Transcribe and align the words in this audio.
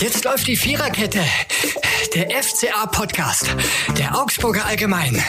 Jetzt 0.00 0.24
läuft 0.24 0.46
die 0.46 0.54
Viererkette. 0.54 1.20
Der 2.14 2.30
FCA-Podcast. 2.30 3.56
Der 3.98 4.16
Augsburger 4.16 4.64
Allgemein. 4.64 5.20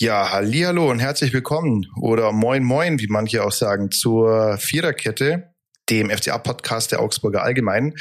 Ja, 0.00 0.30
hallo 0.30 0.88
und 0.88 1.00
herzlich 1.00 1.32
willkommen 1.32 1.88
oder 2.00 2.30
moin 2.30 2.62
moin, 2.62 3.00
wie 3.00 3.08
manche 3.08 3.44
auch 3.44 3.50
sagen, 3.50 3.90
zur 3.90 4.56
Viererkette, 4.58 5.52
dem 5.90 6.10
FCA-Podcast 6.10 6.92
der 6.92 7.00
Augsburger 7.00 7.42
Allgemein. 7.42 7.96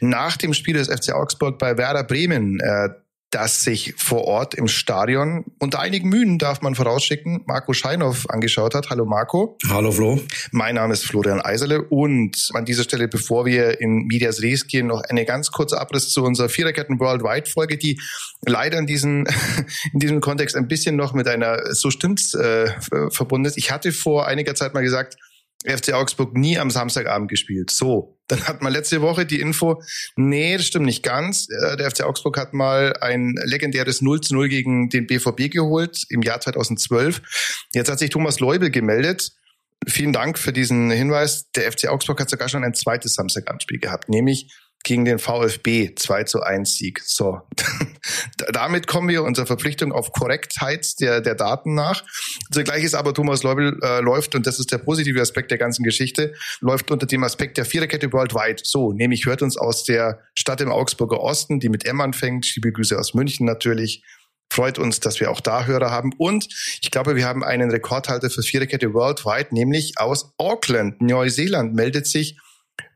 Nach 0.00 0.38
dem 0.38 0.54
Spiel 0.54 0.74
des 0.74 0.88
FC 0.88 1.12
Augsburg 1.12 1.58
bei 1.58 1.76
Werder 1.76 2.04
Bremen, 2.04 2.60
äh, 2.60 2.88
das 3.34 3.64
sich 3.64 3.94
vor 3.96 4.24
Ort 4.24 4.54
im 4.54 4.68
Stadion 4.68 5.44
unter 5.58 5.80
einigen 5.80 6.08
Mühen, 6.08 6.38
darf 6.38 6.62
man 6.62 6.76
vorausschicken, 6.76 7.42
Marco 7.46 7.72
Scheinhoff 7.72 8.30
angeschaut 8.30 8.76
hat. 8.76 8.90
Hallo 8.90 9.04
Marco. 9.04 9.58
Hallo 9.68 9.90
Flo. 9.90 10.20
Mein 10.52 10.76
Name 10.76 10.92
ist 10.92 11.04
Florian 11.04 11.40
Eiserle 11.40 11.82
und 11.82 12.50
an 12.54 12.64
dieser 12.64 12.84
Stelle, 12.84 13.08
bevor 13.08 13.44
wir 13.44 13.80
in 13.80 14.04
Medias 14.06 14.40
Res 14.40 14.68
gehen, 14.68 14.86
noch 14.86 15.02
eine 15.02 15.24
ganz 15.24 15.50
kurze 15.50 15.80
Abriss 15.80 16.10
zu 16.10 16.22
unserer 16.22 16.48
Viererketten 16.48 17.00
Worldwide 17.00 17.50
Folge, 17.50 17.76
die 17.76 18.00
leider 18.46 18.78
in, 18.78 18.86
diesen, 18.86 19.26
in 19.92 19.98
diesem 19.98 20.20
Kontext 20.20 20.54
ein 20.54 20.68
bisschen 20.68 20.94
noch 20.94 21.12
mit 21.12 21.26
einer 21.26 21.74
so 21.74 21.90
stimmt's 21.90 22.34
äh, 22.34 22.70
verbunden 23.10 23.46
ist. 23.46 23.58
Ich 23.58 23.72
hatte 23.72 23.90
vor 23.90 24.28
einiger 24.28 24.54
Zeit 24.54 24.74
mal 24.74 24.82
gesagt, 24.82 25.16
FC 25.66 25.92
Augsburg 25.94 26.36
nie 26.36 26.58
am 26.58 26.70
Samstagabend 26.70 27.28
gespielt. 27.28 27.70
So, 27.70 28.13
dann 28.28 28.44
hat 28.44 28.62
man 28.62 28.72
letzte 28.72 29.02
Woche 29.02 29.26
die 29.26 29.40
Info, 29.40 29.82
nee, 30.16 30.56
das 30.56 30.66
stimmt 30.66 30.86
nicht 30.86 31.02
ganz. 31.02 31.46
Äh, 31.48 31.76
der 31.76 31.90
FC 31.90 32.02
Augsburg 32.02 32.38
hat 32.38 32.54
mal 32.54 32.94
ein 33.00 33.34
legendäres 33.44 34.00
0 34.00 34.20
zu 34.20 34.34
0 34.34 34.48
gegen 34.48 34.88
den 34.88 35.06
BVB 35.06 35.50
geholt 35.50 36.04
im 36.08 36.22
Jahr 36.22 36.40
2012. 36.40 37.20
Jetzt 37.72 37.90
hat 37.90 37.98
sich 37.98 38.10
Thomas 38.10 38.40
Leubel 38.40 38.70
gemeldet. 38.70 39.32
Vielen 39.86 40.12
Dank 40.12 40.38
für 40.38 40.52
diesen 40.52 40.90
Hinweis. 40.90 41.50
Der 41.52 41.70
FC 41.70 41.88
Augsburg 41.88 42.20
hat 42.20 42.30
sogar 42.30 42.48
schon 42.48 42.64
ein 42.64 42.74
zweites 42.74 43.14
Samstagabendspiel 43.14 43.78
gehabt, 43.78 44.08
nämlich 44.08 44.50
gegen 44.84 45.04
den 45.04 45.18
VfB 45.18 45.94
2 45.96 46.24
zu 46.24 46.42
1 46.42 46.76
Sieg. 46.76 47.00
So, 47.04 47.40
damit 48.52 48.86
kommen 48.86 49.08
wir 49.08 49.24
unserer 49.24 49.46
Verpflichtung 49.46 49.92
auf 49.92 50.12
Korrektheit 50.12 51.00
der, 51.00 51.20
der 51.20 51.34
Daten 51.34 51.74
nach. 51.74 52.04
Zugleich 52.52 52.84
ist 52.84 52.94
aber 52.94 53.14
Thomas 53.14 53.42
Leubel 53.42 53.78
äh, 53.82 54.00
läuft, 54.00 54.34
und 54.34 54.46
das 54.46 54.58
ist 54.58 54.70
der 54.70 54.78
positive 54.78 55.20
Aspekt 55.20 55.50
der 55.50 55.58
ganzen 55.58 55.82
Geschichte, 55.82 56.34
läuft 56.60 56.90
unter 56.90 57.06
dem 57.06 57.24
Aspekt 57.24 57.56
der 57.56 57.64
Viererkette 57.64 58.12
worldwide. 58.12 58.62
So, 58.62 58.92
nämlich 58.92 59.26
hört 59.26 59.42
uns 59.42 59.56
aus 59.56 59.84
der 59.84 60.20
Stadt 60.38 60.60
im 60.60 60.70
Augsburger 60.70 61.20
Osten, 61.20 61.60
die 61.60 61.68
mit 61.68 61.86
M 61.86 62.00
anfängt. 62.00 62.54
Grüße 62.74 62.98
aus 62.98 63.14
München 63.14 63.46
natürlich. 63.46 64.04
Freut 64.50 64.78
uns, 64.78 65.00
dass 65.00 65.18
wir 65.18 65.30
auch 65.30 65.40
da 65.40 65.64
Hörer 65.64 65.90
haben. 65.90 66.12
Und 66.18 66.46
ich 66.80 66.90
glaube, 66.90 67.16
wir 67.16 67.26
haben 67.26 67.42
einen 67.42 67.70
Rekordhalter 67.70 68.30
für 68.30 68.42
Viererkette 68.42 68.92
worldwide, 68.92 69.48
nämlich 69.52 69.94
aus 69.96 70.32
Auckland, 70.38 71.00
Neuseeland, 71.00 71.74
meldet 71.74 72.06
sich 72.06 72.38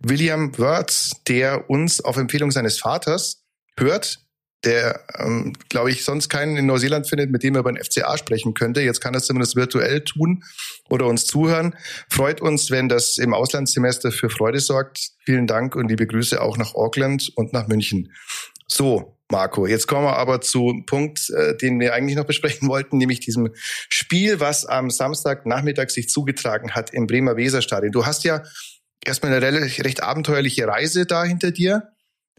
William 0.00 0.56
Wirtz, 0.58 1.12
der 1.26 1.68
uns 1.70 2.00
auf 2.00 2.16
Empfehlung 2.16 2.50
seines 2.50 2.78
Vaters 2.78 3.44
hört, 3.76 4.20
der, 4.64 5.04
ähm, 5.18 5.52
glaube 5.68 5.90
ich, 5.90 6.04
sonst 6.04 6.28
keinen 6.28 6.56
in 6.56 6.66
Neuseeland 6.66 7.08
findet, 7.08 7.30
mit 7.30 7.42
dem 7.42 7.54
er 7.54 7.60
über 7.60 7.72
den 7.72 7.82
FCA 7.82 8.18
sprechen 8.18 8.54
könnte. 8.54 8.80
Jetzt 8.80 9.00
kann 9.00 9.14
er 9.14 9.18
es 9.18 9.26
zumindest 9.26 9.54
virtuell 9.54 10.02
tun 10.02 10.42
oder 10.90 11.06
uns 11.06 11.26
zuhören. 11.26 11.76
Freut 12.08 12.40
uns, 12.40 12.70
wenn 12.70 12.88
das 12.88 13.18
im 13.18 13.34
Auslandssemester 13.34 14.10
für 14.10 14.30
Freude 14.30 14.58
sorgt. 14.58 15.10
Vielen 15.24 15.46
Dank 15.46 15.76
und 15.76 15.88
liebe 15.88 16.06
Grüße 16.06 16.40
auch 16.42 16.56
nach 16.56 16.74
Auckland 16.74 17.30
und 17.36 17.52
nach 17.52 17.68
München. 17.68 18.12
So, 18.66 19.16
Marco, 19.30 19.66
jetzt 19.66 19.86
kommen 19.86 20.04
wir 20.04 20.16
aber 20.16 20.40
zu 20.40 20.82
Punkt, 20.86 21.30
äh, 21.30 21.56
den 21.56 21.78
wir 21.78 21.94
eigentlich 21.94 22.16
noch 22.16 22.24
besprechen 22.24 22.68
wollten, 22.68 22.98
nämlich 22.98 23.20
diesem 23.20 23.50
Spiel, 23.88 24.40
was 24.40 24.66
am 24.66 24.90
Samstagnachmittag 24.90 25.90
sich 25.90 26.08
zugetragen 26.08 26.72
hat 26.72 26.92
im 26.92 27.06
Bremer 27.06 27.36
Weserstadion. 27.36 27.92
Du 27.92 28.06
hast 28.06 28.24
ja 28.24 28.42
erstmal 29.04 29.32
eine 29.32 29.62
recht, 29.62 29.84
recht 29.84 30.02
abenteuerliche 30.02 30.66
Reise 30.66 31.06
da 31.06 31.24
hinter 31.24 31.50
dir 31.50 31.92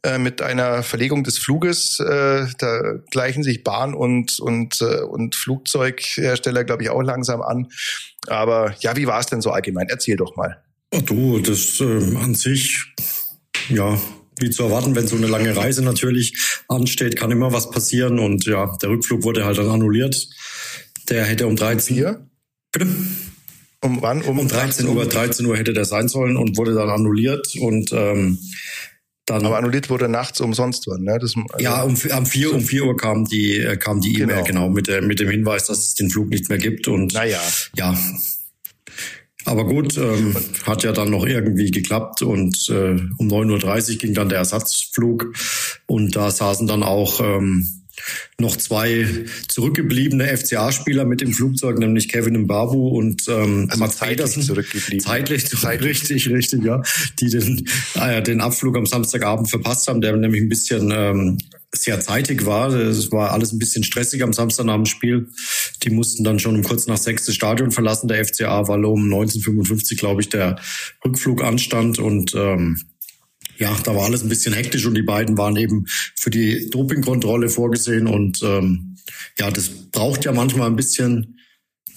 äh, 0.04 0.18
mit 0.18 0.42
einer 0.42 0.84
Verlegung 0.84 1.24
des 1.24 1.38
Fluges. 1.38 2.00
Äh, 2.00 2.46
da 2.58 2.82
gleichen 3.12 3.44
sich 3.44 3.64
Bahn 3.64 3.94
und 3.94 4.40
und 4.40 4.82
äh, 4.82 5.02
und 5.02 5.36
Flugzeughersteller, 5.36 6.64
glaube 6.64 6.84
ich, 6.84 6.90
auch 6.90 7.02
langsam 7.02 7.42
an. 7.42 7.68
Aber 8.28 8.76
ja, 8.80 8.96
wie 8.96 9.08
war 9.08 9.20
es 9.20 9.26
denn 9.26 9.42
so 9.42 9.52
allgemein? 9.52 9.88
Erzähl 9.90 10.16
doch 10.16 10.36
mal. 10.36 10.64
Oh, 10.92 11.02
du, 11.02 11.40
das 11.40 11.80
an 11.82 12.34
sich, 12.34 12.84
ja, 13.70 14.00
wie 14.40 14.50
zu 14.50 14.64
erwarten, 14.64 14.96
wenn 14.96 15.08
so 15.08 15.16
eine 15.16 15.28
lange 15.28 15.56
Reise 15.56 15.84
natürlich 15.84 16.62
ansteht, 16.68 17.16
kann 17.16 17.32
immer 17.32 17.54
was 17.54 17.70
passieren. 17.70 18.20
Und 18.20 18.46
ja, 18.46 18.78
der 18.82 18.90
Rückflug 18.90 19.24
wurde 19.24 19.46
halt 19.46 19.58
dann 19.58 19.70
annulliert. 19.70 20.30
Der 21.10 21.26
hätte 21.26 21.48
um 21.48 21.56
13 21.56 22.02
Uhr. 22.02 22.26
Bitte? 22.72 22.88
Um 23.82 24.02
wann? 24.02 24.22
Um, 24.24 24.40
um 24.40 24.48
13 24.48 24.88
Uhr. 24.88 25.06
13 25.06 25.46
Uhr 25.46 25.58
hätte 25.58 25.74
der 25.74 25.86
sein 25.86 26.08
sollen 26.10 26.36
und 26.36 26.58
wurde 26.58 26.74
dann 26.74 26.90
annulliert 26.90 27.54
und 27.60 27.92
ähm, 27.94 28.40
dann. 29.26 29.46
Aber 29.46 29.58
annulliert 29.58 29.90
wurde 29.90 30.10
nachts 30.10 30.42
umsonst 30.42 30.86
wann, 30.88 31.04
ne? 31.04 31.18
Das, 31.20 31.36
also 31.36 31.64
ja, 31.64 31.84
um, 31.84 31.92
um 31.92 32.26
vier 32.26 32.54
um 32.54 32.62
vier 32.62 32.86
Uhr 32.86 32.98
kam 32.98 33.26
die 33.26 33.58
äh, 33.58 33.78
kam 33.78 34.02
die 34.02 34.22
E-Mail 34.22 34.44
genau. 34.44 34.68
genau 34.68 34.70
mit 34.70 34.88
der 34.88 35.02
mit 35.02 35.20
dem 35.20 35.30
Hinweis, 35.30 35.68
dass 35.68 35.80
es 35.80 35.94
den 35.94 36.10
Flug 36.10 36.30
nicht 36.30 36.50
mehr 36.50 36.58
gibt 36.58 36.88
und 36.88 37.14
naja. 37.14 37.42
ja. 37.76 37.98
Aber 39.46 39.66
gut, 39.66 39.98
ähm, 39.98 40.36
hat 40.66 40.84
ja 40.84 40.92
dann 40.92 41.10
noch 41.10 41.26
irgendwie 41.26 41.72
geklappt 41.72 42.22
und 42.22 42.70
äh, 42.70 43.00
um 43.18 43.28
9.30 43.30 43.92
Uhr 43.94 43.98
ging 43.98 44.14
dann 44.14 44.30
der 44.30 44.40
Ersatzflug 44.40 45.34
und 45.88 46.16
da 46.16 46.30
saßen 46.30 46.68
dann 46.68 46.84
auch 46.84 47.22
ähm, 47.22 47.79
noch 48.40 48.56
zwei 48.56 49.08
zurückgebliebene 49.48 50.26
FCA-Spieler 50.38 51.06
mit 51.06 51.22
im 51.22 51.34
Flugzeug, 51.34 51.78
nämlich 51.78 52.08
Kevin 52.10 52.42
Mbabu 52.42 52.90
und 52.90 53.28
ähm, 53.28 53.68
also 53.70 53.80
Mats 53.80 53.98
Petersen. 53.98 54.44
Zurückgeblieben. 54.44 55.00
Zeitlich, 55.00 55.48
zeitlich, 55.48 56.02
richtig, 56.02 56.30
richtig, 56.30 56.64
ja. 56.64 56.82
Die 57.20 57.30
den, 57.30 57.66
äh, 57.96 58.22
den 58.22 58.42
Abflug 58.42 58.78
am 58.78 58.86
Samstagabend 58.86 59.50
verpasst 59.50 59.88
haben, 59.88 60.02
der 60.02 60.16
nämlich 60.16 60.42
ein 60.42 60.50
bisschen 60.50 60.92
ähm, 60.92 61.38
sehr 61.74 62.00
zeitig 62.00 62.46
war. 62.46 62.70
Es 62.74 63.12
war 63.12 63.32
alles 63.32 63.52
ein 63.52 63.60
bisschen 63.60 63.84
stressig 63.84 64.24
am 64.24 64.34
Samstag 64.34 64.66
nach 64.66 64.76
dem 64.76 64.86
Spiel. 64.86 65.30
Die 65.84 65.90
mussten 65.90 66.24
dann 66.24 66.40
schon 66.40 66.56
um 66.56 66.64
kurz 66.64 66.88
nach 66.88 66.98
sechs 66.98 67.26
das 67.26 67.36
Stadion 67.36 67.72
verlassen, 67.72 68.08
der 68.08 68.26
FCA, 68.26 68.68
weil 68.68 68.86
um 68.86 69.04
1955, 69.04 69.98
glaube 69.98 70.22
ich, 70.22 70.30
der 70.30 70.60
Rückflug 71.06 71.44
anstand 71.44 72.00
und 72.00 72.34
ähm, 72.36 72.82
ja, 73.60 73.76
da 73.84 73.94
war 73.96 74.06
alles 74.06 74.24
ein 74.24 74.30
bisschen 74.30 74.54
hektisch 74.54 74.86
und 74.86 74.96
die 74.96 75.04
beiden 75.04 75.38
waren 75.38 75.56
eben 75.58 75.86
für 76.16 76.30
die 76.30 76.70
Dopingkontrolle 76.70 77.50
vorgesehen 77.50 78.08
und 78.08 78.42
ähm, 78.42 78.96
ja, 79.38 79.52
das 79.52 79.70
braucht 79.92 80.26
ja 80.26 80.32
manchmal 80.32 80.68
ein 80.68 80.76
bisschen, 80.76 81.40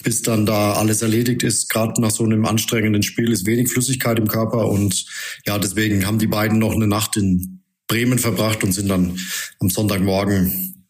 bis 0.03 0.23
dann 0.23 0.45
da 0.45 0.75
alles 0.75 1.03
erledigt 1.03 1.45
ist. 1.45 1.69
Gerade 1.69 2.00
nach 2.00 2.11
so 2.11 2.25
einem 2.25 2.45
anstrengenden 2.45 3.05
Spiel 3.05 3.31
ist 3.31 3.47
wenig 3.47 3.71
Flüssigkeit 3.71 4.19
im 4.19 4.27
Körper 4.27 4.69
und 4.69 5.06
ja, 5.47 5.59
deswegen 5.59 6.05
haben 6.05 6.19
die 6.19 6.27
beiden 6.27 6.59
noch 6.59 6.75
eine 6.75 6.89
Nacht 6.89 7.17
in 7.17 7.62
Bremen 7.87 8.19
verbracht 8.19 8.65
und 8.65 8.73
sind 8.73 8.89
dann 8.89 9.17
am 9.61 9.71
Sonntagmorgen 9.71 10.87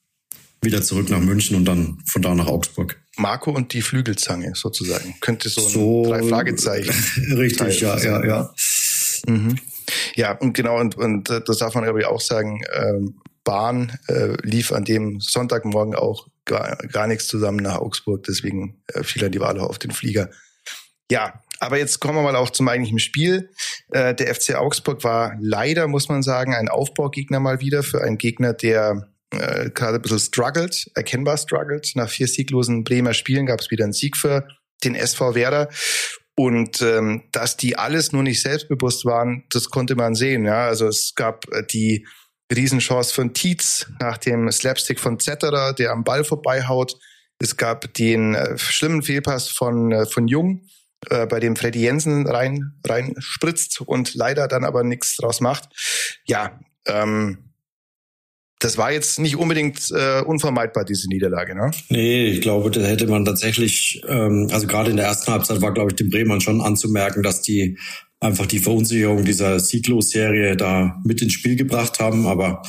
wieder 0.62 0.80
zurück 0.80 1.10
nach 1.10 1.20
München 1.20 1.56
und 1.56 1.66
dann 1.66 1.98
von 2.06 2.22
da 2.22 2.34
nach 2.34 2.46
Augsburg. 2.46 2.98
Marco 3.18 3.50
und 3.50 3.74
die 3.74 3.82
Flügelzange 3.82 4.52
sozusagen. 4.54 5.14
Könnte 5.20 5.50
so 5.50 5.66
ein 5.66 5.68
so, 5.68 6.04
drei 6.06 6.22
Fragezeichen. 6.22 6.94
Richtig, 7.36 7.80
ja, 7.80 7.98
ja, 7.98 8.24
ja. 8.24 8.54
Mhm. 9.26 9.58
Ja, 10.14 10.32
und 10.32 10.54
genau, 10.54 10.78
und, 10.78 10.96
und 10.96 11.30
äh, 11.30 11.40
das 11.44 11.58
darf 11.58 11.74
man 11.74 11.84
aber 11.84 12.08
auch 12.08 12.20
sagen, 12.20 12.62
äh, 12.72 13.00
Bahn 13.44 13.98
äh, 14.08 14.36
lief 14.42 14.72
an 14.72 14.84
dem 14.84 15.20
Sonntagmorgen 15.20 15.94
auch 15.94 16.28
gar, 16.44 16.76
gar 16.76 17.06
nichts 17.06 17.26
zusammen 17.26 17.58
nach 17.58 17.78
Augsburg, 17.78 18.24
deswegen 18.24 18.82
äh, 18.88 19.02
fiel 19.02 19.22
dann 19.22 19.32
die 19.32 19.40
Wahl 19.40 19.58
auf 19.58 19.78
den 19.78 19.90
Flieger. 19.90 20.30
Ja, 21.10 21.42
aber 21.60 21.78
jetzt 21.78 22.00
kommen 22.00 22.16
wir 22.16 22.22
mal 22.22 22.36
auch 22.36 22.50
zum 22.50 22.68
eigentlichen 22.68 22.98
Spiel. 22.98 23.50
Äh, 23.90 24.14
der 24.14 24.34
FC 24.34 24.54
Augsburg 24.54 25.04
war 25.04 25.36
leider, 25.40 25.86
muss 25.86 26.08
man 26.08 26.22
sagen, 26.22 26.54
ein 26.54 26.68
Aufbaugegner 26.68 27.40
mal 27.40 27.60
wieder 27.60 27.82
für 27.82 28.02
einen 28.02 28.18
Gegner, 28.18 28.52
der 28.52 29.08
äh, 29.30 29.70
gerade 29.70 29.96
ein 29.96 30.02
bisschen 30.02 30.18
struggled, 30.18 30.90
erkennbar 30.94 31.36
struggled. 31.38 31.92
Nach 31.94 32.08
vier 32.08 32.28
sieglosen 32.28 32.84
Bremer 32.84 33.14
Spielen 33.14 33.46
gab 33.46 33.60
es 33.60 33.70
wieder 33.70 33.84
einen 33.84 33.92
Sieg 33.92 34.16
für 34.16 34.46
den 34.84 34.94
SV 34.94 35.34
Werder. 35.34 35.68
Und 36.34 36.80
ähm, 36.80 37.24
dass 37.32 37.56
die 37.56 37.76
alles 37.76 38.12
nur 38.12 38.22
nicht 38.22 38.40
selbstbewusst 38.40 39.04
waren, 39.04 39.44
das 39.50 39.68
konnte 39.68 39.94
man 39.96 40.14
sehen. 40.14 40.44
Ja, 40.44 40.66
also 40.66 40.86
es 40.88 41.14
gab 41.14 41.46
äh, 41.52 41.62
die 41.66 42.06
Riesenchance 42.50 43.14
von 43.14 43.34
Tietz 43.34 43.86
nach 44.00 44.18
dem 44.18 44.50
Slapstick 44.50 44.98
von 44.98 45.18
Zetterer, 45.18 45.74
der 45.74 45.92
am 45.92 46.04
Ball 46.04 46.24
vorbeihaut. 46.24 46.98
Es 47.38 47.56
gab 47.56 47.92
den 47.94 48.34
äh, 48.34 48.56
schlimmen 48.56 49.02
Fehlpass 49.02 49.48
von 49.48 49.92
äh, 49.92 50.06
von 50.06 50.26
Jung, 50.26 50.66
äh, 51.10 51.26
bei 51.26 51.38
dem 51.40 51.56
Freddy 51.56 51.80
Jensen 51.80 52.26
rein 52.26 52.80
rein 52.86 53.14
spritzt 53.18 53.80
und 53.82 54.14
leider 54.14 54.48
dann 54.48 54.64
aber 54.64 54.84
nichts 54.84 55.16
draus 55.16 55.40
macht. 55.40 55.68
Ja, 56.24 56.60
ähm, 56.86 57.51
das 58.62 58.78
war 58.78 58.92
jetzt 58.92 59.18
nicht 59.18 59.36
unbedingt 59.36 59.90
äh, 59.90 60.22
unvermeidbar, 60.22 60.84
diese 60.84 61.08
Niederlage, 61.08 61.54
ne? 61.54 61.70
Nee, 61.88 62.26
ich 62.26 62.40
glaube, 62.40 62.70
da 62.70 62.80
hätte 62.80 63.06
man 63.08 63.24
tatsächlich, 63.24 64.02
ähm, 64.08 64.48
also 64.52 64.66
gerade 64.66 64.90
in 64.90 64.96
der 64.96 65.06
ersten 65.06 65.32
Halbzeit 65.32 65.60
war, 65.60 65.74
glaube 65.74 65.90
ich, 65.90 65.96
dem 65.96 66.10
Bremern 66.10 66.40
schon 66.40 66.60
anzumerken, 66.60 67.22
dass 67.22 67.42
die 67.42 67.76
einfach 68.20 68.46
die 68.46 68.60
Verunsicherung 68.60 69.24
dieser 69.24 69.58
Sieglos-Serie 69.58 70.56
da 70.56 71.00
mit 71.04 71.20
ins 71.22 71.32
Spiel 71.32 71.56
gebracht 71.56 71.98
haben. 71.98 72.26
Aber 72.26 72.62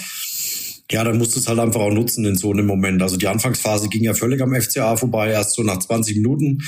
ja, 0.91 1.03
dann 1.03 1.17
musst 1.17 1.35
du 1.35 1.39
es 1.39 1.47
halt 1.47 1.59
einfach 1.59 1.81
auch 1.81 1.93
nutzen 1.93 2.25
in 2.25 2.35
so 2.35 2.51
einem 2.51 2.65
Moment. 2.65 3.01
Also 3.01 3.17
die 3.17 3.27
Anfangsphase 3.27 3.87
ging 3.87 4.03
ja 4.03 4.15
völlig 4.15 4.41
am 4.41 4.59
FCA 4.59 4.95
vorbei. 4.95 5.29
Erst 5.29 5.53
so 5.53 5.63
nach 5.63 5.77
20 5.77 6.17
Minuten 6.17 6.63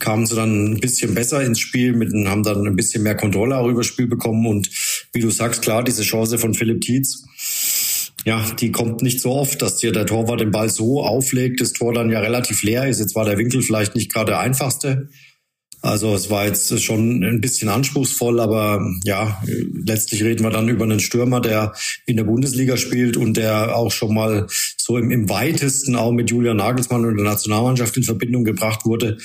kamen 0.00 0.24
sie 0.24 0.34
dann 0.34 0.72
ein 0.72 0.80
bisschen 0.80 1.14
besser 1.14 1.42
ins 1.44 1.60
Spiel, 1.60 1.92
mit, 1.92 2.12
haben 2.26 2.42
dann 2.42 2.66
ein 2.66 2.76
bisschen 2.76 3.02
mehr 3.02 3.14
Kontrolle 3.14 3.58
auch 3.58 3.68
über 3.68 3.84
Spiel 3.84 4.06
bekommen. 4.06 4.46
Und 4.46 4.70
wie 5.12 5.20
du 5.20 5.30
sagst, 5.30 5.60
klar, 5.60 5.84
diese 5.84 6.02
Chance 6.02 6.38
von 6.38 6.54
Philipp 6.54 6.80
Tietz, 6.80 7.24
ja, 8.24 8.44
die 8.60 8.70
kommt 8.70 9.02
nicht 9.02 9.20
so 9.20 9.32
oft, 9.32 9.62
dass 9.62 9.76
dir 9.76 9.92
der 9.92 10.06
Torwart 10.06 10.40
den 10.40 10.50
Ball 10.50 10.68
so 10.68 11.02
auflegt, 11.02 11.60
das 11.60 11.72
Tor 11.72 11.92
dann 11.92 12.10
ja 12.10 12.20
relativ 12.20 12.62
leer 12.62 12.88
ist. 12.88 13.00
Jetzt 13.00 13.14
war 13.14 13.24
der 13.24 13.38
Winkel 13.38 13.62
vielleicht 13.62 13.94
nicht 13.94 14.12
gerade 14.12 14.32
der 14.32 14.40
einfachste. 14.40 15.08
Also 15.82 16.14
es 16.14 16.28
war 16.28 16.44
jetzt 16.44 16.82
schon 16.82 17.22
ein 17.24 17.40
bisschen 17.40 17.70
anspruchsvoll, 17.70 18.40
aber 18.40 18.86
ja, 19.04 19.42
letztlich 19.72 20.22
reden 20.22 20.44
wir 20.44 20.50
dann 20.50 20.68
über 20.68 20.84
einen 20.84 21.00
Stürmer, 21.00 21.40
der 21.40 21.72
in 22.04 22.18
der 22.18 22.24
Bundesliga 22.24 22.76
spielt 22.76 23.16
und 23.16 23.38
der 23.38 23.74
auch 23.74 23.90
schon 23.90 24.14
mal 24.14 24.46
so 24.90 24.98
im, 24.98 25.12
im 25.12 25.28
weitesten 25.28 25.94
auch 25.94 26.10
mit 26.10 26.30
Julian 26.30 26.56
Nagelsmann 26.56 27.04
und 27.04 27.16
der 27.16 27.24
Nationalmannschaft 27.24 27.96
in 27.96 28.02
Verbindung 28.02 28.42
gebracht 28.42 28.84
wurde. 28.84 29.18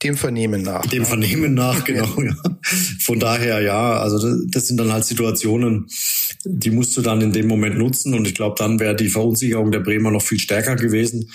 Dem 0.00 0.16
Vernehmen 0.16 0.62
nach. 0.62 0.86
Dem 0.86 1.04
Vernehmen 1.04 1.54
nach, 1.54 1.84
genau. 1.84 2.22
Ja. 2.22 2.34
Von 3.00 3.18
daher, 3.18 3.60
ja, 3.60 3.98
also 3.98 4.18
das, 4.20 4.46
das 4.48 4.68
sind 4.68 4.76
dann 4.78 4.92
halt 4.92 5.04
Situationen, 5.04 5.88
die 6.44 6.70
musst 6.70 6.96
du 6.96 7.02
dann 7.02 7.20
in 7.20 7.32
dem 7.32 7.48
Moment 7.48 7.78
nutzen. 7.78 8.14
Und 8.14 8.28
ich 8.28 8.36
glaube, 8.36 8.54
dann 8.56 8.78
wäre 8.78 8.94
die 8.94 9.08
Verunsicherung 9.08 9.72
der 9.72 9.80
Bremer 9.80 10.12
noch 10.12 10.22
viel 10.22 10.38
stärker 10.38 10.76
gewesen. 10.76 11.32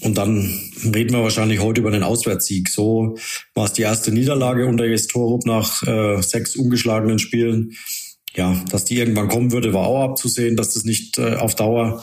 Und 0.00 0.18
dann 0.18 0.52
reden 0.84 1.14
wir 1.14 1.22
wahrscheinlich 1.22 1.60
heute 1.60 1.80
über 1.80 1.90
den 1.90 2.02
Auswärtssieg. 2.02 2.68
So 2.68 3.16
war 3.54 3.64
es 3.64 3.72
die 3.72 3.82
erste 3.82 4.12
Niederlage 4.12 4.66
unter 4.66 4.86
Gestorup 4.88 5.46
nach 5.46 5.82
äh, 5.84 6.20
sechs 6.20 6.54
ungeschlagenen 6.54 7.18
Spielen. 7.18 7.72
Ja, 8.34 8.62
dass 8.70 8.84
die 8.84 8.98
irgendwann 8.98 9.28
kommen 9.28 9.52
würde, 9.52 9.72
war 9.72 9.86
auch 9.86 10.04
abzusehen, 10.04 10.56
dass 10.56 10.74
das 10.74 10.84
nicht 10.84 11.18
äh, 11.18 11.36
auf 11.36 11.54
Dauer 11.54 12.02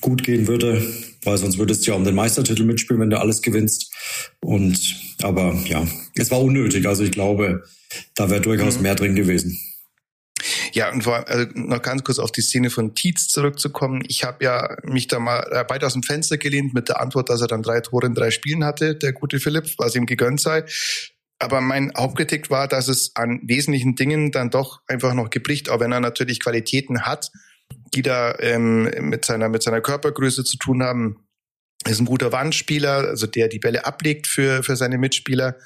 gut 0.00 0.24
gehen 0.24 0.46
würde, 0.46 0.82
weil 1.24 1.38
sonst 1.38 1.58
würdest 1.58 1.86
du 1.86 1.90
ja 1.90 1.96
um 1.96 2.04
den 2.04 2.14
Meistertitel 2.14 2.64
mitspielen, 2.64 3.00
wenn 3.00 3.10
du 3.10 3.18
alles 3.18 3.42
gewinnst. 3.42 3.92
Und 4.40 4.96
aber 5.22 5.54
ja, 5.64 5.86
es 6.14 6.30
war 6.30 6.40
unnötig. 6.40 6.86
Also 6.86 7.04
ich 7.04 7.10
glaube, 7.10 7.64
da 8.14 8.30
wäre 8.30 8.40
durchaus 8.40 8.76
mhm. 8.76 8.82
mehr 8.82 8.94
drin 8.94 9.14
gewesen. 9.14 9.58
Ja, 10.72 10.92
und 10.92 11.02
vor, 11.02 11.26
also 11.28 11.46
noch 11.54 11.82
ganz 11.82 12.04
kurz 12.04 12.18
auf 12.18 12.30
die 12.30 12.42
Szene 12.42 12.70
von 12.70 12.94
Tietz 12.94 13.28
zurückzukommen. 13.28 14.02
Ich 14.06 14.24
habe 14.24 14.44
ja 14.44 14.76
mich 14.84 15.08
da 15.08 15.18
mal 15.18 15.40
äh, 15.50 15.64
weit 15.68 15.82
aus 15.82 15.94
dem 15.94 16.02
Fenster 16.02 16.38
gelehnt 16.38 16.74
mit 16.74 16.88
der 16.88 17.00
Antwort, 17.00 17.28
dass 17.30 17.40
er 17.40 17.48
dann 17.48 17.62
drei 17.62 17.80
Tore 17.80 18.06
in 18.06 18.14
drei 18.14 18.30
Spielen 18.30 18.64
hatte, 18.64 18.94
der 18.94 19.12
gute 19.12 19.40
Philipp, 19.40 19.74
was 19.78 19.96
ihm 19.96 20.06
gegönnt 20.06 20.40
sei. 20.40 20.64
Aber 21.40 21.60
mein 21.60 21.92
Hauptkritik 21.96 22.50
war, 22.50 22.68
dass 22.68 22.88
es 22.88 23.12
an 23.14 23.40
wesentlichen 23.44 23.94
Dingen 23.94 24.32
dann 24.32 24.50
doch 24.50 24.80
einfach 24.86 25.14
noch 25.14 25.30
gebricht, 25.30 25.70
auch 25.70 25.80
wenn 25.80 25.92
er 25.92 26.00
natürlich 26.00 26.40
Qualitäten 26.40 27.02
hat, 27.02 27.30
die 27.94 28.02
da 28.02 28.34
ähm, 28.40 28.90
mit 29.00 29.24
seiner 29.24 29.48
mit 29.48 29.62
seiner 29.62 29.80
Körpergröße 29.80 30.44
zu 30.44 30.56
tun 30.56 30.82
haben 30.82 31.28
ist 31.86 32.00
ein 32.00 32.06
guter 32.06 32.32
Wandspieler, 32.32 33.08
also 33.08 33.26
der 33.26 33.48
die 33.48 33.60
Bälle 33.60 33.86
ablegt 33.86 34.26
für, 34.26 34.62
für 34.62 34.76
seine 34.76 34.98
Mitspieler. 34.98 35.56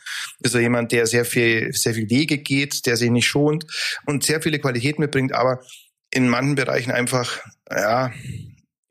Ist 0.40 0.54
er 0.54 0.60
jemand, 0.60 0.92
der 0.92 1.06
sehr 1.06 1.24
viel, 1.24 1.72
sehr 1.72 1.94
viel 1.94 2.10
Wege 2.10 2.38
geht, 2.38 2.86
der 2.86 2.96
sich 2.96 3.10
nicht 3.10 3.26
schont 3.26 3.64
und 4.06 4.24
sehr 4.24 4.42
viele 4.42 4.58
Qualitäten 4.58 5.00
mitbringt, 5.00 5.32
aber 5.32 5.60
in 6.10 6.28
manchen 6.28 6.54
Bereichen 6.54 6.90
einfach, 6.90 7.40
ja, 7.70 8.12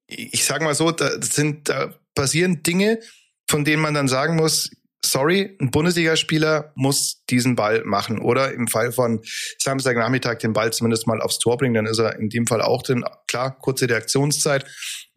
ich 0.08 0.44
sag 0.44 0.62
mal 0.62 0.76
so, 0.76 0.92
da 0.92 1.22
sind, 1.22 1.70
da 1.70 1.94
passieren 2.16 2.64
Dinge, 2.64 3.00
von 3.48 3.64
denen 3.64 3.82
man 3.82 3.94
dann 3.94 4.08
sagen 4.08 4.36
muss, 4.36 4.72
sorry, 5.04 5.58
ein 5.60 5.72
Bundesligaspieler 5.72 6.72
muss 6.76 7.24
diesen 7.30 7.56
Ball 7.56 7.84
machen 7.84 8.20
oder 8.20 8.54
im 8.54 8.68
Fall 8.68 8.92
von 8.92 9.22
Samstagnachmittag 9.60 10.38
den 10.40 10.54
Ball 10.54 10.72
zumindest 10.72 11.08
mal 11.08 11.22
aufs 11.22 11.40
Tor 11.40 11.58
bringen, 11.58 11.74
dann 11.74 11.86
ist 11.86 12.00
er 12.00 12.18
in 12.20 12.30
dem 12.30 12.48
Fall 12.48 12.62
auch 12.62 12.84
drin. 12.84 13.04
Klar, 13.28 13.58
kurze 13.60 13.90
Reaktionszeit 13.90 14.66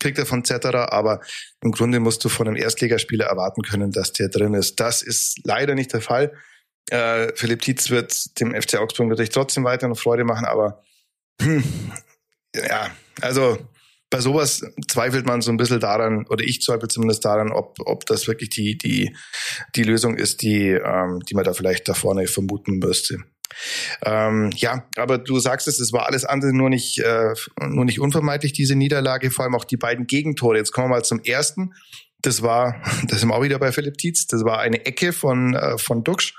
kriegt 0.00 0.19
er 0.19 0.26
von 0.26 0.44
Zetterer, 0.44 0.92
aber 0.92 1.20
im 1.62 1.72
Grunde 1.72 2.00
musst 2.00 2.25
du 2.25 2.28
von 2.28 2.48
einem 2.48 2.56
Erstligaspieler 2.56 3.26
erwarten 3.26 3.62
können, 3.62 3.90
dass 3.90 4.12
der 4.12 4.28
drin 4.28 4.54
ist. 4.54 4.81
Das 4.81 5.02
ist 5.02 5.40
leider 5.44 5.75
nicht 5.75 5.92
der 5.92 6.00
Fall. 6.00 6.32
Äh, 6.90 7.32
Philipp 7.34 7.62
Tietz 7.62 7.90
wird 7.90 8.38
dem 8.40 8.54
FC 8.54 8.76
Augsburg 8.76 9.08
natürlich 9.08 9.31
trotzdem 9.31 9.64
weiter 9.64 9.88
noch 9.88 9.98
Freude 9.98 10.25
machen, 10.25 10.44
aber 10.44 10.82
hm, 11.40 11.64
ja, 12.54 12.90
also 13.20 13.58
bei 14.14 14.20
sowas 14.20 14.62
zweifelt 14.87 15.26
man 15.26 15.40
so 15.40 15.50
ein 15.50 15.56
bisschen 15.56 15.81
daran, 15.81 16.25
oder 16.28 16.44
ich 16.44 16.62
zweifle 16.62 16.87
zumindest 16.87 17.25
daran, 17.25 17.50
ob, 17.50 17.78
ob 17.84 18.06
das 18.06 18.28
wirklich 18.28 18.49
die, 18.49 18.78
die, 18.78 19.16
die 19.75 19.82
Lösung 19.82 20.16
ist, 20.16 20.43
die, 20.43 20.69
ähm, 20.69 21.19
die 21.28 21.34
man 21.34 21.43
da 21.43 21.52
vielleicht 21.52 21.88
da 21.88 21.94
vorne 21.94 22.28
vermuten 22.28 22.78
müsste. 22.78 23.16
Ähm, 24.05 24.52
ja, 24.55 24.87
aber 24.96 25.19
du 25.19 25.40
sagst 25.40 25.66
es, 25.66 25.81
es 25.81 25.93
war 25.93 26.06
alles 26.06 26.25
andere 26.25 26.52
nur 26.52 26.70
nicht, 26.70 27.00
äh, 27.00 27.34
nur 27.61 27.84
nicht 27.84 27.99
unvermeidlich, 27.99 28.52
diese 28.52 28.76
Niederlage, 28.76 29.32
vor 29.32 29.46
allem 29.46 29.56
auch 29.56 29.64
die 29.64 29.76
beiden 29.76 30.06
Gegentore. 30.06 30.58
Jetzt 30.58 30.70
kommen 30.70 30.90
wir 30.90 30.94
mal 30.94 31.05
zum 31.05 31.19
ersten. 31.19 31.75
Das 32.22 32.40
war, 32.40 32.81
das 33.08 33.19
sind 33.19 33.31
wir 33.31 33.34
auch 33.34 33.43
wieder 33.43 33.58
bei 33.58 33.72
Philipp 33.72 33.99
Tietz, 33.99 34.28
das 34.28 34.44
war 34.44 34.60
eine 34.60 34.87
Ecke 34.87 35.12
von, 35.12 35.55
äh, 35.55 35.76
von 35.76 36.05
Duxch 36.05 36.34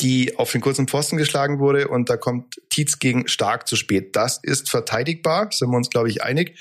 die 0.00 0.36
auf 0.36 0.50
den 0.50 0.60
kurzen 0.60 0.88
Pfosten 0.88 1.16
geschlagen 1.16 1.60
wurde 1.60 1.88
und 1.88 2.10
da 2.10 2.16
kommt 2.16 2.56
Tietz 2.70 2.98
gegen 2.98 3.28
Stark 3.28 3.68
zu 3.68 3.76
spät. 3.76 4.16
Das 4.16 4.40
ist 4.42 4.70
verteidigbar, 4.70 5.48
sind 5.52 5.70
wir 5.70 5.76
uns, 5.76 5.90
glaube 5.90 6.08
ich, 6.08 6.22
einig. 6.22 6.58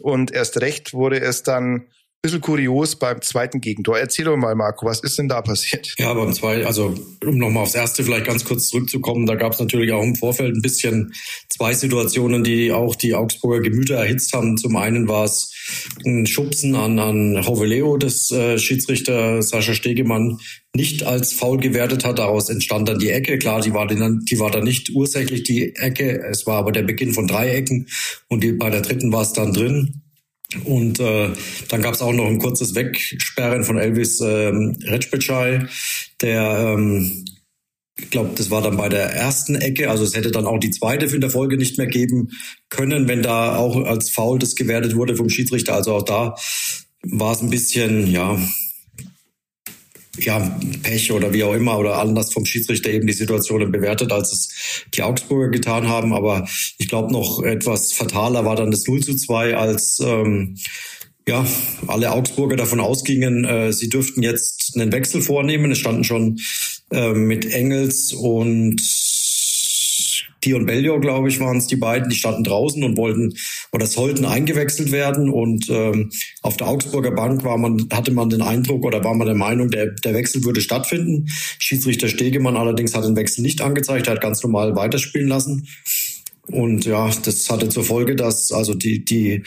Und 0.00 0.32
erst 0.32 0.60
recht 0.60 0.92
wurde 0.92 1.20
es 1.20 1.42
dann 1.42 1.86
bisschen 2.22 2.42
kurios 2.42 2.96
beim 2.96 3.22
zweiten 3.22 3.60
Gegentor. 3.60 3.98
Erzähl 3.98 4.26
doch 4.26 4.36
mal, 4.36 4.54
Marco, 4.54 4.84
was 4.84 5.00
ist 5.00 5.18
denn 5.18 5.28
da 5.28 5.40
passiert? 5.40 5.94
Ja, 5.98 6.12
beim 6.12 6.32
zweiten, 6.34 6.66
also 6.66 6.94
um 7.24 7.38
nochmal 7.38 7.62
aufs 7.62 7.74
erste 7.74 8.04
vielleicht 8.04 8.26
ganz 8.26 8.44
kurz 8.44 8.68
zurückzukommen, 8.68 9.24
da 9.24 9.36
gab 9.36 9.54
es 9.54 9.58
natürlich 9.58 9.92
auch 9.92 10.02
im 10.02 10.14
Vorfeld 10.14 10.54
ein 10.54 10.60
bisschen 10.60 11.14
zwei 11.48 11.72
Situationen, 11.72 12.44
die 12.44 12.72
auch 12.72 12.94
die 12.94 13.14
Augsburger 13.14 13.62
Gemüter 13.62 13.96
erhitzt 13.96 14.34
haben. 14.34 14.58
Zum 14.58 14.76
einen 14.76 15.08
war 15.08 15.24
es 15.24 15.50
ein 16.04 16.26
Schubsen 16.26 16.74
an, 16.74 16.98
an 16.98 17.46
Hoveleo, 17.46 17.96
das 17.96 18.30
äh, 18.30 18.58
Schiedsrichter 18.58 19.42
Sascha 19.42 19.74
Stegemann 19.74 20.38
nicht 20.74 21.02
als 21.02 21.32
faul 21.32 21.58
gewertet 21.58 22.04
hat. 22.04 22.18
Daraus 22.18 22.48
entstand 22.48 22.88
dann 22.88 22.98
die 22.98 23.10
Ecke. 23.10 23.38
Klar, 23.38 23.60
die 23.60 23.74
war, 23.74 23.86
dann, 23.86 24.20
die 24.20 24.38
war 24.38 24.50
dann 24.50 24.64
nicht 24.64 24.90
ursächlich 24.90 25.42
die 25.42 25.74
Ecke. 25.76 26.22
Es 26.30 26.46
war 26.46 26.58
aber 26.58 26.72
der 26.72 26.82
Beginn 26.82 27.12
von 27.12 27.26
drei 27.26 27.50
Ecken 27.50 27.86
und 28.28 28.44
die, 28.44 28.52
bei 28.52 28.70
der 28.70 28.82
dritten 28.82 29.12
war 29.12 29.22
es 29.22 29.32
dann 29.32 29.52
drin. 29.52 30.02
Und 30.64 30.98
äh, 30.98 31.28
dann 31.68 31.82
gab 31.82 31.94
es 31.94 32.02
auch 32.02 32.12
noch 32.12 32.26
ein 32.26 32.38
kurzes 32.38 32.74
Wegsperren 32.74 33.62
von 33.62 33.78
Elvis 33.78 34.20
ähm, 34.20 34.76
Recpecai, 34.82 35.66
der 36.20 36.74
ähm, 36.76 37.24
ich 38.02 38.10
glaube, 38.10 38.30
das 38.34 38.50
war 38.50 38.62
dann 38.62 38.76
bei 38.76 38.88
der 38.88 39.12
ersten 39.12 39.54
Ecke, 39.54 39.90
also 39.90 40.04
es 40.04 40.14
hätte 40.14 40.30
dann 40.30 40.46
auch 40.46 40.58
die 40.58 40.70
zweite 40.70 41.06
in 41.06 41.20
der 41.20 41.30
Folge 41.30 41.56
nicht 41.56 41.78
mehr 41.78 41.86
geben 41.86 42.30
können, 42.68 43.08
wenn 43.08 43.22
da 43.22 43.56
auch 43.56 43.76
als 43.84 44.10
Foul 44.10 44.38
das 44.38 44.54
gewertet 44.54 44.96
wurde 44.96 45.16
vom 45.16 45.28
Schiedsrichter. 45.28 45.74
Also 45.74 45.94
auch 45.94 46.02
da 46.02 46.34
war 47.02 47.32
es 47.32 47.42
ein 47.42 47.50
bisschen, 47.50 48.10
ja, 48.10 48.38
ja, 50.18 50.58
Pech 50.82 51.12
oder 51.12 51.32
wie 51.32 51.44
auch 51.44 51.54
immer 51.54 51.78
oder 51.78 51.98
anders 51.98 52.32
vom 52.32 52.44
Schiedsrichter 52.44 52.90
eben 52.90 53.06
die 53.06 53.12
Situationen 53.12 53.72
bewertet, 53.72 54.12
als 54.12 54.32
es 54.32 54.84
die 54.94 55.02
Augsburger 55.02 55.50
getan 55.50 55.88
haben. 55.88 56.12
Aber 56.12 56.46
ich 56.78 56.88
glaube, 56.88 57.12
noch 57.12 57.42
etwas 57.42 57.92
fataler 57.92 58.44
war 58.44 58.56
dann 58.56 58.70
das 58.70 58.86
0 58.86 59.00
zu 59.00 59.16
2, 59.16 59.56
als 59.56 60.00
ähm, 60.00 60.56
ja, 61.28 61.46
alle 61.86 62.12
Augsburger 62.12 62.56
davon 62.56 62.80
ausgingen, 62.80 63.44
äh, 63.44 63.72
sie 63.72 63.88
dürften 63.88 64.22
jetzt 64.22 64.72
einen 64.74 64.92
Wechsel 64.92 65.22
vornehmen. 65.22 65.70
Es 65.70 65.78
standen 65.78 66.04
schon 66.04 66.40
äh, 66.90 67.12
mit 67.12 67.52
Engels 67.52 68.12
und 68.12 68.80
Dion 70.44 70.64
Bellio, 70.64 70.98
glaube 71.00 71.28
ich, 71.28 71.38
waren 71.38 71.58
es 71.58 71.66
die 71.66 71.76
beiden, 71.76 72.08
die 72.08 72.16
standen 72.16 72.44
draußen 72.44 72.82
und 72.82 72.96
wollten 72.96 73.34
oder 73.72 73.86
sollten 73.86 74.24
eingewechselt 74.24 74.90
werden. 74.90 75.28
Und 75.28 75.68
ähm, 75.68 76.10
auf 76.42 76.56
der 76.56 76.68
Augsburger 76.68 77.10
Bank 77.10 77.44
war 77.44 77.58
man, 77.58 77.88
hatte 77.92 78.12
man 78.12 78.30
den 78.30 78.40
Eindruck 78.40 78.84
oder 78.84 79.04
war 79.04 79.14
man 79.14 79.26
der 79.26 79.36
Meinung, 79.36 79.70
der, 79.70 79.88
der 79.88 80.14
Wechsel 80.14 80.42
würde 80.44 80.62
stattfinden. 80.62 81.26
Schiedsrichter 81.58 82.08
Stegemann 82.08 82.56
allerdings 82.56 82.94
hat 82.94 83.04
den 83.04 83.16
Wechsel 83.16 83.42
nicht 83.42 83.60
angezeigt, 83.60 84.06
er 84.06 84.14
hat 84.14 84.22
ganz 84.22 84.42
normal 84.42 84.74
weiterspielen 84.76 85.28
lassen. 85.28 85.68
Und 86.46 86.86
ja, 86.86 87.10
das 87.24 87.48
hatte 87.50 87.68
zur 87.68 87.84
Folge, 87.84 88.16
dass 88.16 88.50
also 88.50 88.74
die, 88.74 89.04
die 89.04 89.44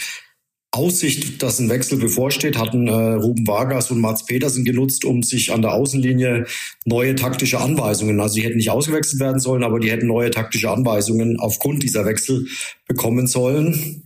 Aussicht, 0.74 1.44
dass 1.44 1.60
ein 1.60 1.70
Wechsel 1.70 2.00
bevorsteht, 2.00 2.58
hatten 2.58 2.88
äh, 2.88 2.92
Ruben 2.92 3.46
Vargas 3.46 3.92
und 3.92 4.02
Mats 4.02 4.26
Petersen 4.26 4.66
genutzt, 4.66 5.06
um 5.06 5.22
sich 5.22 5.52
an 5.54 5.62
der 5.62 5.74
Außenlinie 5.74 6.46
neue 6.86 7.14
taktische 7.14 7.60
Anweisungen, 7.60 8.20
also 8.20 8.36
die 8.36 8.44
hätten 8.44 8.58
nicht 8.58 8.72
ausgewechselt 8.72 9.22
werden 9.22 9.40
sollen, 9.40 9.64
aber 9.64 9.80
die 9.80 9.92
hätten 9.92 10.08
neue 10.08 10.32
taktische 10.32 10.72
Anweisungen 10.72 11.40
aufgrund 11.40 11.84
dieser 11.84 12.06
Wechsel 12.06 12.48
bekommen 12.88 13.28
sollen. 13.28 14.04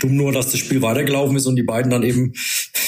Dumm 0.00 0.16
nur, 0.16 0.32
dass 0.32 0.50
das 0.50 0.58
Spiel 0.58 0.82
weitergelaufen 0.82 1.36
ist 1.36 1.46
und 1.46 1.54
die 1.54 1.62
beiden 1.62 1.90
dann 1.90 2.02
eben 2.02 2.32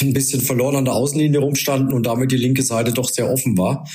ein 0.00 0.14
bisschen 0.14 0.40
verloren 0.40 0.76
an 0.76 0.84
der 0.86 0.94
Außenlinie 0.94 1.38
rumstanden 1.38 1.92
und 1.92 2.06
damit 2.06 2.32
die 2.32 2.36
linke 2.36 2.62
Seite 2.62 2.92
doch 2.92 3.08
sehr 3.08 3.30
offen 3.30 3.56
war. 3.56 3.86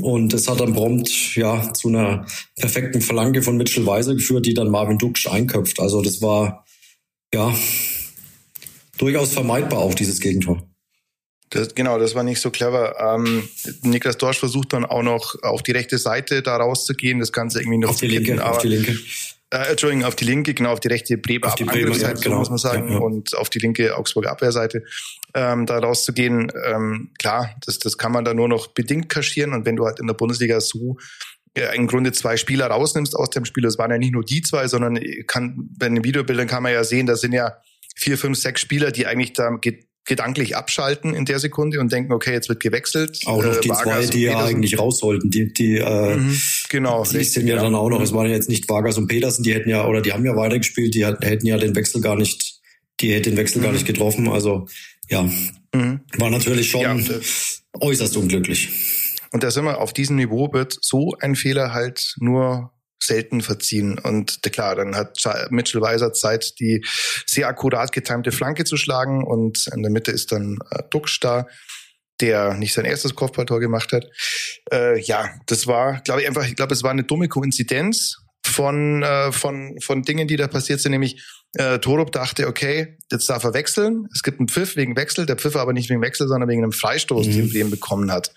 Und 0.00 0.32
das 0.32 0.48
hat 0.48 0.60
dann 0.60 0.72
prompt 0.72 1.36
ja 1.36 1.72
zu 1.74 1.88
einer 1.88 2.26
perfekten 2.56 3.02
Verlange 3.02 3.42
von 3.42 3.56
Mitchell 3.56 3.86
Weiser 3.86 4.14
geführt, 4.14 4.46
die 4.46 4.54
dann 4.54 4.70
Marvin 4.70 4.98
Duksch 4.98 5.28
einköpft. 5.28 5.80
Also 5.80 6.02
das 6.02 6.22
war 6.22 6.64
ja 7.32 7.54
durchaus 9.00 9.32
vermeidbar 9.32 9.80
auch 9.80 9.94
dieses 9.94 10.20
Gegentor. 10.20 10.62
Das, 11.50 11.74
genau, 11.74 11.98
das 11.98 12.14
war 12.14 12.22
nicht 12.22 12.40
so 12.40 12.50
clever. 12.50 12.94
Ähm, 13.00 13.48
Niklas 13.82 14.18
Dorsch 14.18 14.38
versucht 14.38 14.72
dann 14.72 14.84
auch 14.84 15.02
noch 15.02 15.34
auf 15.42 15.62
die 15.62 15.72
rechte 15.72 15.98
Seite 15.98 16.42
da 16.42 16.56
rauszugehen, 16.56 17.18
das 17.18 17.32
Ganze 17.32 17.60
irgendwie 17.60 17.78
noch 17.78 17.90
auf 17.90 17.96
die 17.96 18.06
linke, 18.06 18.40
aber, 18.40 18.52
auf 18.52 18.58
die 18.58 18.68
linke. 18.68 18.96
Äh, 19.52 19.70
Entschuldigung, 19.70 20.04
auf 20.04 20.14
die 20.14 20.26
linke, 20.26 20.54
genau, 20.54 20.70
auf 20.72 20.78
die 20.78 20.86
rechte 20.86 21.18
Bremer 21.18 21.48
auf 21.48 21.56
die 21.56 21.64
Bremer, 21.64 21.96
ja, 21.96 22.12
genau. 22.12 22.38
muss 22.38 22.50
man 22.50 22.58
sagen, 22.58 22.86
ja, 22.88 22.94
ja. 22.94 23.00
und 23.00 23.36
auf 23.36 23.50
die 23.50 23.58
linke 23.58 23.96
Augsburger 23.96 24.30
Abwehrseite 24.30 24.84
ähm, 25.34 25.66
da 25.66 25.78
rauszugehen. 25.78 26.52
Ähm, 26.66 27.10
klar, 27.18 27.56
das, 27.66 27.80
das 27.80 27.98
kann 27.98 28.12
man 28.12 28.24
da 28.24 28.32
nur 28.32 28.46
noch 28.46 28.68
bedingt 28.68 29.08
kaschieren 29.08 29.52
und 29.52 29.66
wenn 29.66 29.74
du 29.74 29.86
halt 29.86 29.98
in 29.98 30.06
der 30.06 30.14
Bundesliga 30.14 30.60
so 30.60 30.98
äh, 31.54 31.74
im 31.74 31.88
Grunde 31.88 32.12
zwei 32.12 32.36
Spieler 32.36 32.68
rausnimmst 32.68 33.16
aus 33.16 33.30
dem 33.30 33.44
Spiel, 33.44 33.64
es 33.64 33.76
waren 33.76 33.90
ja 33.90 33.98
nicht 33.98 34.12
nur 34.12 34.24
die 34.24 34.42
zwei, 34.42 34.68
sondern 34.68 35.00
kann, 35.26 35.68
bei 35.76 35.88
den 35.88 36.04
Videobildern 36.04 36.46
kann 36.46 36.62
man 36.62 36.72
ja 36.72 36.84
sehen, 36.84 37.06
da 37.06 37.16
sind 37.16 37.32
ja 37.32 37.56
vier, 38.00 38.16
fünf, 38.16 38.38
sechs 38.38 38.62
Spieler, 38.62 38.92
die 38.92 39.06
eigentlich 39.06 39.34
da 39.34 39.58
gedanklich 40.06 40.56
abschalten 40.56 41.14
in 41.14 41.26
der 41.26 41.38
Sekunde 41.38 41.80
und 41.80 41.92
denken, 41.92 42.12
okay, 42.12 42.32
jetzt 42.32 42.48
wird 42.48 42.60
gewechselt. 42.60 43.20
Auch 43.26 43.44
noch 43.44 43.58
äh, 43.58 43.60
die 43.60 43.68
Vargas 43.68 44.06
zwei, 44.06 44.12
die 44.12 44.22
ja 44.22 44.44
eigentlich 44.44 44.78
raus 44.78 44.98
sollten, 44.98 45.30
die, 45.30 45.52
die, 45.52 45.76
äh, 45.76 46.16
mhm, 46.16 46.40
genau, 46.70 47.04
die 47.04 47.22
sind 47.22 47.46
ja, 47.46 47.56
ja, 47.56 47.62
dann 47.62 47.74
auch 47.74 47.90
noch, 47.90 48.00
es 48.00 48.12
waren 48.12 48.26
ja 48.26 48.32
jetzt 48.32 48.48
nicht 48.48 48.68
Vargas 48.68 48.96
und 48.96 49.06
Petersen, 49.06 49.42
die 49.42 49.54
hätten 49.54 49.68
ja, 49.68 49.86
oder 49.86 50.00
die 50.00 50.12
haben 50.12 50.24
ja 50.24 50.34
weitergespielt, 50.34 50.94
die 50.94 51.04
hätten 51.04 51.46
ja 51.46 51.58
den 51.58 51.76
Wechsel 51.76 52.00
gar 52.00 52.16
nicht, 52.16 52.60
die 53.00 53.12
hätten 53.12 53.30
den 53.30 53.36
Wechsel 53.36 53.58
mhm. 53.58 53.64
gar 53.64 53.72
nicht 53.72 53.86
getroffen, 53.86 54.28
also, 54.28 54.66
ja, 55.10 55.22
mhm. 55.74 56.00
war 56.16 56.30
natürlich 56.30 56.70
schon 56.70 56.80
ja, 56.80 56.96
äußerst 57.78 58.16
unglücklich. 58.16 58.70
Und 59.32 59.42
da 59.42 59.50
sind 59.50 59.64
wir, 59.64 59.78
auf 59.78 59.92
diesem 59.92 60.16
Niveau 60.16 60.52
wird 60.52 60.76
so 60.80 61.14
ein 61.20 61.36
Fehler 61.36 61.72
halt 61.72 62.14
nur 62.18 62.72
selten 63.02 63.40
verziehen. 63.40 63.98
Und 63.98 64.42
klar, 64.52 64.76
dann 64.76 64.94
hat 64.94 65.18
Mitchell 65.50 65.80
Weiser 65.80 66.12
Zeit, 66.12 66.58
die 66.60 66.84
sehr 67.26 67.48
akkurat 67.48 67.92
getimte 67.92 68.32
Flanke 68.32 68.64
zu 68.64 68.76
schlagen. 68.76 69.24
Und 69.24 69.66
in 69.74 69.82
der 69.82 69.90
Mitte 69.90 70.10
ist 70.10 70.32
dann 70.32 70.58
äh, 70.70 70.82
da, 71.20 71.46
der 72.20 72.54
nicht 72.54 72.74
sein 72.74 72.84
erstes 72.84 73.14
Kopfballtor 73.14 73.60
gemacht 73.60 73.92
hat. 73.92 74.04
Äh, 74.70 75.00
ja, 75.00 75.30
das 75.46 75.66
war, 75.66 76.00
glaube 76.02 76.20
ich, 76.20 76.28
einfach, 76.28 76.46
ich 76.46 76.56
glaube, 76.56 76.74
es 76.74 76.82
war 76.82 76.90
eine 76.90 77.04
dumme 77.04 77.28
Koinzidenz 77.28 78.19
von, 78.44 79.02
äh, 79.02 79.32
von, 79.32 79.78
von 79.80 80.02
Dingen, 80.02 80.28
die 80.28 80.36
da 80.36 80.48
passiert 80.48 80.80
sind, 80.80 80.92
nämlich 80.92 81.22
äh, 81.54 81.78
Torup 81.80 82.12
dachte, 82.12 82.46
okay, 82.46 82.96
jetzt 83.10 83.28
darf 83.28 83.42
er 83.42 83.54
wechseln. 83.54 84.06
Es 84.14 84.22
gibt 84.22 84.38
einen 84.38 84.48
Pfiff 84.48 84.76
wegen 84.76 84.96
Wechsel, 84.96 85.26
der 85.26 85.36
Pfiff 85.36 85.56
aber 85.56 85.72
nicht 85.72 85.90
wegen 85.90 86.00
Wechsel, 86.00 86.28
sondern 86.28 86.48
wegen 86.48 86.62
einem 86.62 86.72
Freistoß, 86.72 87.26
mhm. 87.26 87.32
den 87.32 87.50
Bremen 87.50 87.70
bekommen 87.70 88.12
hat. 88.12 88.32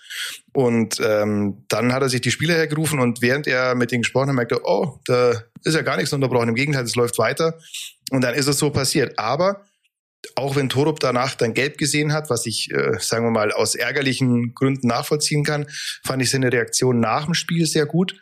Und 0.52 1.00
ähm, 1.00 1.64
dann 1.68 1.92
hat 1.92 2.02
er 2.02 2.08
sich 2.08 2.22
die 2.22 2.32
Spieler 2.32 2.54
hergerufen 2.54 2.98
und 2.98 3.22
während 3.22 3.46
er 3.46 3.74
mit 3.76 3.92
denen 3.92 4.02
gesprochen 4.02 4.28
hat, 4.28 4.34
merkte, 4.34 4.60
oh, 4.64 4.98
da 5.06 5.42
ist 5.62 5.74
ja 5.74 5.82
gar 5.82 5.96
nichts 5.96 6.12
unterbrochen. 6.12 6.48
Im 6.48 6.54
Gegenteil, 6.54 6.84
es 6.84 6.96
läuft 6.96 7.18
weiter. 7.18 7.58
Und 8.10 8.22
dann 8.22 8.34
ist 8.34 8.48
es 8.48 8.58
so 8.58 8.70
passiert. 8.70 9.18
Aber 9.18 9.62
auch 10.34 10.56
wenn 10.56 10.68
Torup 10.68 11.00
danach 11.00 11.34
dann 11.34 11.54
gelb 11.54 11.78
gesehen 11.78 12.12
hat, 12.12 12.30
was 12.30 12.46
ich, 12.46 12.70
äh, 12.72 12.98
sagen 12.98 13.24
wir 13.26 13.30
mal, 13.30 13.52
aus 13.52 13.74
ärgerlichen 13.74 14.54
Gründen 14.54 14.88
nachvollziehen 14.88 15.44
kann, 15.44 15.66
fand 16.04 16.22
ich 16.22 16.30
seine 16.30 16.52
Reaktion 16.52 16.98
nach 16.98 17.26
dem 17.26 17.34
Spiel 17.34 17.66
sehr 17.66 17.86
gut, 17.86 18.16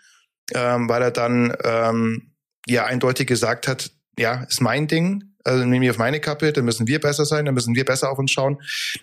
ähm, 0.55 0.89
weil 0.89 1.03
er 1.03 1.11
dann 1.11 1.57
ähm, 1.65 2.33
ja 2.67 2.85
eindeutig 2.85 3.27
gesagt 3.27 3.69
hat, 3.69 3.91
ja, 4.19 4.45
ist 4.45 4.61
mein 4.61 4.87
Ding. 4.89 5.25
Also 5.45 5.65
nehme 5.65 5.85
ich 5.85 5.91
auf 5.91 5.99
meine 5.99 6.21
Kappe, 6.21 6.53
dann 6.53 6.65
müssen 6.65 6.87
wir 6.87 7.01
besser 7.01 7.25
sein, 7.25 7.47
dann 7.47 7.55
müssen 7.55 7.75
wir 7.75 7.85
besser 7.85 8.11
auf 8.11 8.19
uns 8.19 8.31
schauen. 8.31 8.59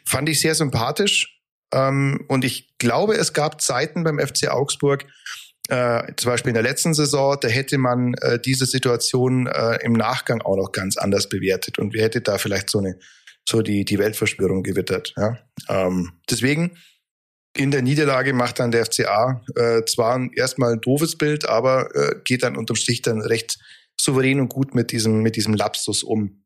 Fand 0.05 0.29
ich 0.29 0.39
sehr 0.39 0.55
sympathisch. 0.55 1.41
Ähm, 1.73 2.25
und 2.27 2.45
ich 2.45 2.77
glaube, 2.77 3.15
es 3.15 3.33
gab 3.33 3.61
Zeiten 3.61 4.03
beim 4.03 4.19
FC 4.19 4.47
Augsburg, 4.49 5.05
äh, 5.69 6.13
zum 6.15 6.31
Beispiel 6.31 6.49
in 6.49 6.55
der 6.55 6.63
letzten 6.63 6.95
Saison, 6.95 7.37
da 7.39 7.47
hätte 7.47 7.77
man 7.77 8.15
äh, 8.15 8.39
diese 8.39 8.65
Situation 8.65 9.45
äh, 9.45 9.77
im 9.83 9.93
Nachgang 9.93 10.41
auch 10.41 10.55
noch 10.55 10.71
ganz 10.71 10.97
anders 10.97 11.29
bewertet 11.29 11.77
und 11.77 11.93
wir 11.93 12.01
hätte 12.01 12.21
da 12.21 12.39
vielleicht 12.39 12.71
so 12.71 12.79
eine 12.79 12.97
so 13.47 13.61
die 13.61 13.85
die 13.85 13.99
Weltverschwörung 13.99 14.63
gewittert. 14.63 15.13
Ja? 15.15 15.37
Ähm, 15.67 16.13
deswegen 16.29 16.77
in 17.59 17.71
der 17.71 17.81
Niederlage 17.81 18.31
macht 18.31 18.59
dann 18.59 18.71
der 18.71 18.85
FCA 18.85 19.41
äh, 19.55 19.83
zwar 19.83 20.17
erstmal 20.33 20.71
ein 20.71 20.79
doofes 20.79 21.17
Bild, 21.17 21.49
aber 21.49 21.93
äh, 21.93 22.15
geht 22.23 22.43
dann 22.43 22.55
unterm 22.55 22.77
Strich 22.77 23.01
dann 23.01 23.19
recht 23.19 23.59
souverän 23.99 24.39
und 24.39 24.47
gut 24.47 24.75
mit 24.75 24.93
diesem, 24.93 25.21
mit 25.21 25.35
diesem 25.35 25.53
Lapsus 25.55 26.01
um. 26.01 26.41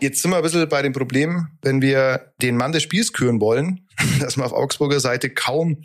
Jetzt 0.00 0.22
sind 0.22 0.30
wir 0.30 0.36
ein 0.36 0.42
bisschen 0.44 0.68
bei 0.68 0.82
dem 0.82 0.92
Problem, 0.92 1.48
wenn 1.62 1.82
wir 1.82 2.32
den 2.40 2.56
Mann 2.56 2.70
des 2.70 2.84
Spiels 2.84 3.12
küren 3.12 3.40
wollen, 3.40 3.88
dass 4.20 4.36
wir 4.36 4.46
auf 4.46 4.52
Augsburger 4.52 5.00
Seite 5.00 5.28
kaum 5.28 5.82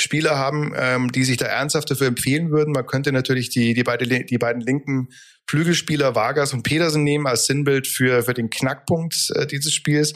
Spieler 0.00 0.38
haben, 0.38 0.72
ähm, 0.76 1.12
die 1.12 1.24
sich 1.24 1.36
da 1.36 1.46
ernsthaft 1.46 1.90
dafür 1.90 2.06
empfehlen 2.06 2.50
würden. 2.50 2.72
Man 2.72 2.86
könnte 2.86 3.12
natürlich 3.12 3.50
die, 3.50 3.74
die, 3.74 3.82
beide, 3.82 4.06
die 4.06 4.38
beiden 4.38 4.62
linken 4.62 5.08
Flügelspieler 5.48 6.14
Vargas 6.14 6.52
und 6.52 6.62
Petersen 6.62 7.04
nehmen 7.04 7.26
als 7.26 7.46
Sinnbild 7.46 7.86
für, 7.86 8.22
für 8.22 8.34
den 8.34 8.50
Knackpunkt 8.50 9.30
äh, 9.34 9.46
dieses 9.46 9.74
Spiels. 9.74 10.14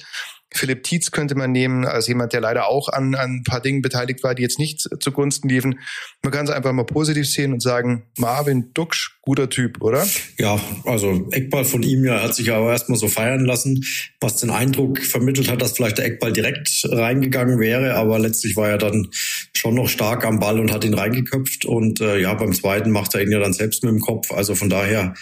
Philipp 0.54 0.84
Tietz 0.84 1.10
könnte 1.10 1.34
man 1.34 1.52
nehmen, 1.52 1.84
als 1.84 2.08
jemand, 2.08 2.32
der 2.32 2.40
leider 2.40 2.68
auch 2.68 2.88
an, 2.88 3.14
an 3.14 3.36
ein 3.36 3.42
paar 3.44 3.60
Dingen 3.60 3.82
beteiligt 3.82 4.22
war, 4.22 4.34
die 4.34 4.42
jetzt 4.42 4.58
nicht 4.58 4.88
zugunsten 5.00 5.48
liefen. 5.48 5.80
Man 6.22 6.32
kann 6.32 6.44
es 6.44 6.50
einfach 6.50 6.72
mal 6.72 6.84
positiv 6.84 7.28
sehen 7.28 7.52
und 7.52 7.62
sagen, 7.62 8.04
Marvin 8.18 8.72
Duxch, 8.74 9.18
guter 9.22 9.48
Typ, 9.48 9.80
oder? 9.80 10.06
Ja, 10.38 10.60
also 10.84 11.28
Eckball 11.30 11.64
von 11.64 11.82
ihm 11.82 12.04
ja, 12.04 12.22
hat 12.22 12.34
sich 12.34 12.50
aber 12.52 12.70
erstmal 12.70 12.98
so 12.98 13.08
feiern 13.08 13.44
lassen, 13.44 13.84
was 14.20 14.36
den 14.36 14.50
Eindruck 14.50 15.00
vermittelt 15.00 15.50
hat, 15.50 15.62
dass 15.62 15.72
vielleicht 15.72 15.98
der 15.98 16.06
Eckball 16.06 16.32
direkt 16.32 16.82
reingegangen 16.84 17.58
wäre, 17.58 17.94
aber 17.94 18.18
letztlich 18.18 18.56
war 18.56 18.68
er 18.68 18.78
dann 18.78 19.08
schon 19.54 19.74
noch 19.74 19.88
stark 19.88 20.24
am 20.24 20.40
Ball 20.40 20.58
und 20.58 20.72
hat 20.72 20.84
ihn 20.84 20.94
reingeköpft 20.94 21.64
und 21.64 22.00
äh, 22.00 22.18
ja, 22.18 22.34
beim 22.34 22.52
zweiten 22.52 22.90
macht 22.90 23.14
er 23.14 23.22
ihn 23.22 23.30
ja 23.30 23.38
dann 23.38 23.52
selbst 23.52 23.84
mit 23.84 23.92
dem 23.92 24.00
Kopf. 24.00 24.32
Also 24.32 24.54
von 24.54 24.68
daher, 24.68 25.14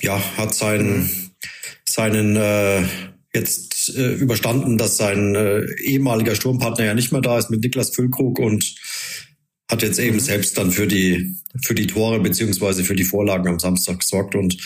ja, 0.00 0.20
hat 0.36 0.54
seinen, 0.54 0.98
mhm. 0.98 1.30
seinen 1.88 2.36
äh, 2.36 2.82
jetzt 3.36 3.96
äh, 3.96 4.14
überstanden, 4.14 4.78
dass 4.78 4.96
sein 4.96 5.34
äh, 5.34 5.64
ehemaliger 5.80 6.34
Sturmpartner 6.34 6.84
ja 6.84 6.94
nicht 6.94 7.12
mehr 7.12 7.20
da 7.20 7.38
ist 7.38 7.50
mit 7.50 7.62
Niklas 7.62 7.90
Füllkrug 7.90 8.38
und 8.38 8.74
hat 9.70 9.82
jetzt 9.82 9.98
eben 9.98 10.16
mhm. 10.16 10.20
selbst 10.20 10.58
dann 10.58 10.70
für 10.70 10.86
die 10.86 11.36
für 11.64 11.74
die 11.74 11.86
Tore 11.86 12.20
beziehungsweise 12.20 12.84
für 12.84 12.94
die 12.94 13.04
Vorlagen 13.04 13.48
am 13.48 13.58
Samstag 13.58 14.00
gesorgt 14.00 14.34
und 14.34 14.56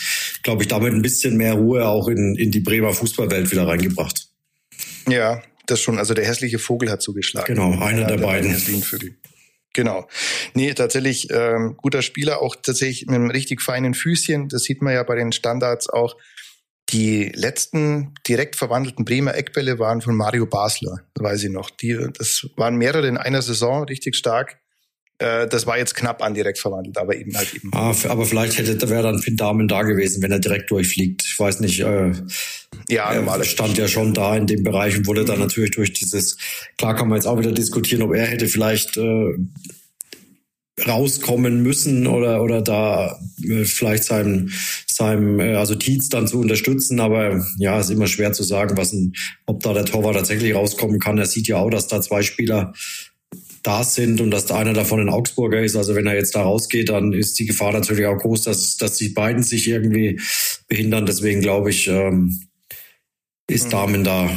glaube 0.43 0.63
ich 0.63 0.67
damit 0.67 0.93
ein 0.93 1.01
bisschen 1.01 1.37
mehr 1.37 1.53
Ruhe 1.53 1.87
auch 1.87 2.07
in 2.07 2.35
in 2.35 2.51
die 2.51 2.59
Bremer 2.59 2.93
Fußballwelt 2.93 3.51
wieder 3.51 3.67
reingebracht. 3.67 4.27
Ja, 5.07 5.41
das 5.65 5.81
schon. 5.81 5.97
Also 5.97 6.13
der 6.13 6.25
hässliche 6.25 6.59
Vogel 6.59 6.89
hat 6.89 7.01
zugeschlagen. 7.01 7.55
Genau, 7.55 7.79
einer 7.79 8.05
der, 8.05 8.17
der 8.17 8.23
beiden. 8.25 8.55
Genau. 9.73 10.07
Nee, 10.53 10.73
tatsächlich 10.73 11.29
ähm, 11.31 11.77
guter 11.77 12.01
Spieler, 12.01 12.41
auch 12.41 12.55
tatsächlich 12.61 13.05
mit 13.07 13.15
einem 13.15 13.31
richtig 13.31 13.61
feinen 13.61 13.93
Füßchen. 13.93 14.49
Das 14.49 14.63
sieht 14.63 14.81
man 14.81 14.93
ja 14.93 15.03
bei 15.03 15.15
den 15.15 15.31
Standards 15.31 15.89
auch. 15.89 16.15
Die 16.91 17.31
letzten 17.33 18.13
direkt 18.27 18.55
verwandelten 18.57 19.05
Bremer 19.05 19.35
Eckbälle 19.35 19.79
waren 19.79 20.01
von 20.01 20.15
Mario 20.15 20.45
Basler, 20.45 20.99
weiß 21.17 21.43
ich 21.43 21.49
noch. 21.49 21.69
Die, 21.69 21.97
das 22.17 22.47
waren 22.57 22.75
mehrere 22.75 23.07
in 23.07 23.17
einer 23.17 23.41
Saison, 23.41 23.83
richtig 23.85 24.15
stark. 24.15 24.59
Äh, 25.21 25.47
das 25.47 25.67
war 25.67 25.77
jetzt 25.77 25.95
knapp 25.95 26.23
an 26.23 26.33
direkt 26.33 26.57
verwandelt, 26.57 26.97
aber 26.97 27.15
eben 27.15 27.37
halt 27.37 27.53
eben. 27.53 27.71
Ah, 27.73 27.93
aber 28.09 28.25
vielleicht 28.25 28.57
hätte 28.57 28.89
wäre 28.89 29.03
dann 29.03 29.19
Finn 29.19 29.37
Damen 29.37 29.67
da 29.67 29.83
gewesen, 29.83 30.21
wenn 30.23 30.31
er 30.31 30.39
direkt 30.39 30.71
durchfliegt. 30.71 31.23
Ich 31.23 31.39
weiß 31.39 31.59
nicht. 31.59 31.79
Äh, 31.79 32.11
ja, 32.89 33.13
er 33.13 33.43
stand 33.43 33.77
ja 33.77 33.87
schon 33.87 34.13
da 34.13 34.35
in 34.35 34.47
dem 34.47 34.63
Bereich 34.63 34.97
und 34.97 35.07
wurde 35.07 35.21
mhm. 35.21 35.27
dann 35.27 35.39
natürlich 35.39 35.71
durch 35.71 35.93
dieses. 35.93 36.37
Klar 36.77 36.95
kann 36.95 37.07
man 37.07 37.17
jetzt 37.17 37.27
auch 37.27 37.37
wieder 37.37 37.51
diskutieren, 37.51 38.01
ob 38.01 38.15
er 38.15 38.25
hätte 38.25 38.47
vielleicht 38.47 38.97
äh, 38.97 39.35
rauskommen 40.87 41.63
müssen 41.63 42.07
oder 42.07 42.41
oder 42.41 42.61
da 42.61 43.19
äh, 43.43 43.65
vielleicht 43.65 44.03
seinem 44.03 44.49
seinem 44.87 45.39
äh, 45.39 45.55
also 45.55 45.75
Tietz 45.75 46.09
dann 46.09 46.27
zu 46.27 46.39
unterstützen, 46.39 46.99
aber 46.99 47.45
ja, 47.57 47.79
ist 47.79 47.89
immer 47.89 48.07
schwer 48.07 48.33
zu 48.33 48.43
sagen, 48.43 48.77
was 48.77 48.93
ein, 48.93 49.13
ob 49.45 49.61
da 49.63 49.73
der 49.73 49.85
Torwart 49.85 50.15
tatsächlich 50.15 50.55
rauskommen 50.55 50.99
kann. 50.99 51.17
Er 51.17 51.25
sieht 51.25 51.47
ja 51.47 51.57
auch, 51.57 51.69
dass 51.69 51.87
da 51.87 52.01
zwei 52.01 52.21
Spieler 52.21 52.73
da 53.63 53.83
sind 53.83 54.21
und 54.21 54.31
dass 54.31 54.47
da 54.47 54.57
einer 54.57 54.73
davon 54.73 54.99
ein 54.99 55.09
Augsburger 55.09 55.61
ist. 55.61 55.75
Also 55.75 55.95
wenn 55.95 56.07
er 56.07 56.15
jetzt 56.15 56.35
da 56.35 56.41
rausgeht, 56.41 56.89
dann 56.89 57.13
ist 57.13 57.37
die 57.37 57.45
Gefahr 57.45 57.71
natürlich 57.71 58.05
auch 58.05 58.17
groß, 58.17 58.43
dass 58.43 58.77
dass 58.77 58.97
die 58.97 59.09
beiden 59.09 59.43
sich 59.43 59.67
irgendwie 59.67 60.19
behindern. 60.67 61.05
Deswegen 61.05 61.41
glaube 61.41 61.69
ich, 61.69 61.87
ähm, 61.87 62.41
ist 63.47 63.67
mhm. 63.67 63.71
Damen 63.71 64.03
da 64.03 64.29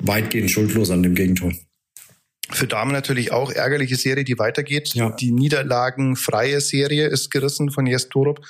weitgehend 0.00 0.50
schuldlos 0.50 0.90
an 0.90 1.02
dem 1.02 1.14
Gegentor. 1.14 1.52
Für 2.52 2.66
Damen 2.66 2.92
natürlich 2.92 3.32
auch 3.32 3.52
ärgerliche 3.52 3.96
Serie, 3.96 4.24
die 4.24 4.38
weitergeht. 4.38 4.94
Ja. 4.94 5.10
Die 5.10 5.30
niederlagenfreie 5.30 6.60
Serie 6.60 7.06
ist 7.06 7.30
gerissen 7.30 7.70
von 7.70 7.86
Jes 7.86 8.08
Torup. 8.08 8.40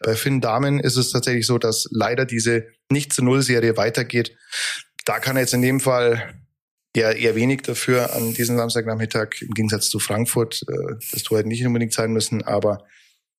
Bei 0.00 0.14
Finn 0.14 0.40
Damen 0.40 0.80
ist 0.80 0.96
es 0.96 1.10
tatsächlich 1.10 1.46
so, 1.46 1.58
dass 1.58 1.88
leider 1.90 2.26
diese 2.26 2.66
nicht 2.90 3.12
zu 3.12 3.24
Null 3.24 3.42
Serie 3.42 3.76
weitergeht. 3.76 4.36
Da 5.04 5.18
kann 5.18 5.36
er 5.36 5.42
jetzt 5.42 5.54
in 5.54 5.62
dem 5.62 5.80
Fall 5.80 6.34
eher, 6.94 7.16
eher 7.16 7.34
wenig 7.36 7.62
dafür 7.62 8.14
an 8.14 8.34
diesem 8.34 8.56
Samstagnachmittag 8.56 9.40
im 9.40 9.50
Gegensatz 9.50 9.88
zu 9.88 9.98
Frankfurt. 9.98 10.62
Äh, 10.68 10.94
das 11.12 11.22
Tor 11.22 11.38
hätte 11.38 11.48
nicht 11.48 11.64
unbedingt 11.64 11.92
sein 11.92 12.12
müssen, 12.12 12.42
aber 12.42 12.84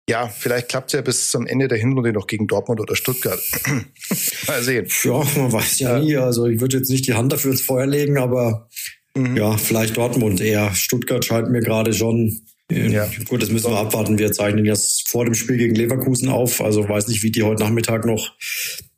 ja, 0.08 0.28
vielleicht 0.28 0.68
klappt 0.68 0.88
es 0.88 0.92
ja 0.92 1.00
bis 1.00 1.30
zum 1.32 1.49
Ende 1.49 1.66
der 1.66 1.78
Hinrunde 1.78 2.12
noch 2.12 2.28
gegen 2.28 2.46
Dortmund 2.46 2.80
oder 2.80 2.94
Stuttgart. 2.94 3.40
Mal 4.46 4.62
sehen. 4.62 4.87
Ja, 5.02 5.25
man 5.37 5.52
weiß 5.52 5.80
ja, 5.80 5.96
ja 5.96 6.04
nie. 6.04 6.16
Also 6.16 6.46
ich 6.46 6.61
würde 6.61 6.76
jetzt 6.76 6.90
nicht 6.90 7.08
die 7.08 7.14
Hand 7.14 7.32
dafür 7.32 7.50
ins 7.50 7.62
Feuer 7.62 7.87
legen, 7.87 8.16
aber 8.16 8.68
Mhm. 9.16 9.37
Ja, 9.37 9.56
vielleicht 9.56 9.96
Dortmund 9.96 10.40
eher. 10.40 10.75
Stuttgart 10.75 11.25
scheint 11.25 11.50
mir 11.50 11.61
gerade 11.61 11.92
schon. 11.92 12.40
Äh, 12.70 12.90
ja. 12.90 13.08
Gut, 13.28 13.42
das 13.42 13.50
müssen 13.50 13.70
wir 13.70 13.78
abwarten. 13.78 14.18
Wir 14.18 14.32
zeichnen 14.32 14.64
jetzt 14.64 15.08
vor 15.08 15.25
dem 15.25 15.35
Spiel 15.35 15.56
gegen 15.56 15.75
Leverkusen 15.75 16.28
auf. 16.28 16.61
Also 16.61 16.87
weiß 16.88 17.08
nicht, 17.08 17.23
wie 17.23 17.30
die 17.30 17.42
heute 17.42 17.62
Nachmittag 17.62 18.04
noch 18.04 18.35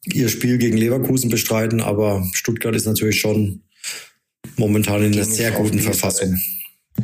ihr 0.04 0.28
Spiel 0.28 0.58
gegen 0.58 0.76
Leverkusen 0.76 1.30
bestreiten, 1.30 1.80
aber 1.80 2.26
Stuttgart 2.32 2.74
ist 2.74 2.86
natürlich 2.86 3.20
schon 3.20 3.62
momentan 4.56 5.02
in 5.02 5.12
einer 5.12 5.24
sehr 5.24 5.50
guten 5.52 5.78
Verfassung. 5.78 6.38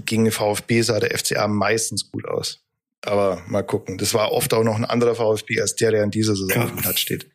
gegen 0.07 0.25
den 0.25 0.33
VfB 0.33 0.83
sah 0.83 0.99
der 0.99 1.17
FCA 1.17 1.47
meistens 1.49 2.11
gut 2.11 2.27
aus. 2.27 2.61
Aber 3.03 3.43
mal 3.47 3.63
gucken. 3.63 3.99
Das 3.99 4.15
war 4.15 4.33
oft 4.33 4.55
auch 4.55 4.65
noch 4.65 4.77
ein 4.77 4.85
anderer 4.85 5.15
VfB 5.15 5.61
als 5.61 5.77
der, 5.77 5.91
der 5.91 6.05
in 6.05 6.11
dieser 6.11 6.35
Saison 6.35 6.57
ja. 6.57 6.65
auf 6.65 6.71
dem 6.71 6.79
Platz 6.79 7.01
steht. 7.01 7.27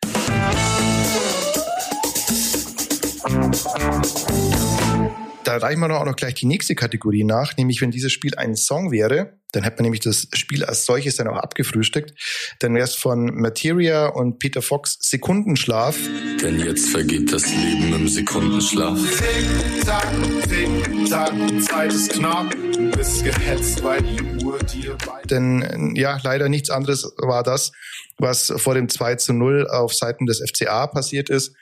Da 5.49 5.57
reichen 5.57 5.79
wir 5.79 5.99
auch 5.99 6.05
noch 6.05 6.15
gleich 6.15 6.35
die 6.35 6.45
nächste 6.45 6.75
Kategorie 6.75 7.23
nach, 7.23 7.57
nämlich 7.57 7.81
wenn 7.81 7.89
dieses 7.89 8.11
Spiel 8.11 8.35
ein 8.35 8.55
Song 8.55 8.91
wäre, 8.91 9.39
dann 9.51 9.63
hätte 9.63 9.77
man 9.77 9.85
nämlich 9.85 10.01
das 10.01 10.27
Spiel 10.35 10.63
als 10.63 10.85
solches 10.85 11.15
dann 11.15 11.27
auch 11.27 11.37
abgefrühstückt. 11.37 12.13
Dann 12.59 12.75
wäre 12.75 12.83
es 12.83 12.93
von 12.93 13.33
Materia 13.33 14.09
und 14.09 14.37
Peter 14.37 14.61
Fox 14.61 14.99
Sekundenschlaf. 15.01 15.97
Denn 16.39 16.59
jetzt 16.59 16.89
vergeht 16.89 17.33
das 17.33 17.47
Leben 17.47 17.91
im 17.95 18.07
Sekundenschlaf. 18.07 18.99
Tick, 18.99 19.85
tack, 19.85 20.13
tick, 20.47 21.09
tack, 21.09 21.33
Zeit 21.63 21.93
ist 21.93 22.11
knapp. 22.11 22.51
Du 22.51 22.91
bist 22.91 23.23
gehetzt, 23.23 23.83
weil 23.83 24.03
die 24.03 24.45
Uhr 24.45 24.59
dir 24.59 24.95
bei. 25.03 25.23
Denn 25.23 25.95
ja, 25.95 26.19
leider 26.21 26.47
nichts 26.47 26.69
anderes 26.69 27.11
war 27.17 27.41
das, 27.41 27.71
was 28.19 28.53
vor 28.57 28.75
dem 28.75 28.87
2 28.87 29.15
zu 29.15 29.33
0 29.33 29.67
auf 29.67 29.95
Seiten 29.95 30.27
des 30.27 30.43
FCA 30.47 30.85
passiert 30.85 31.31
ist 31.31 31.55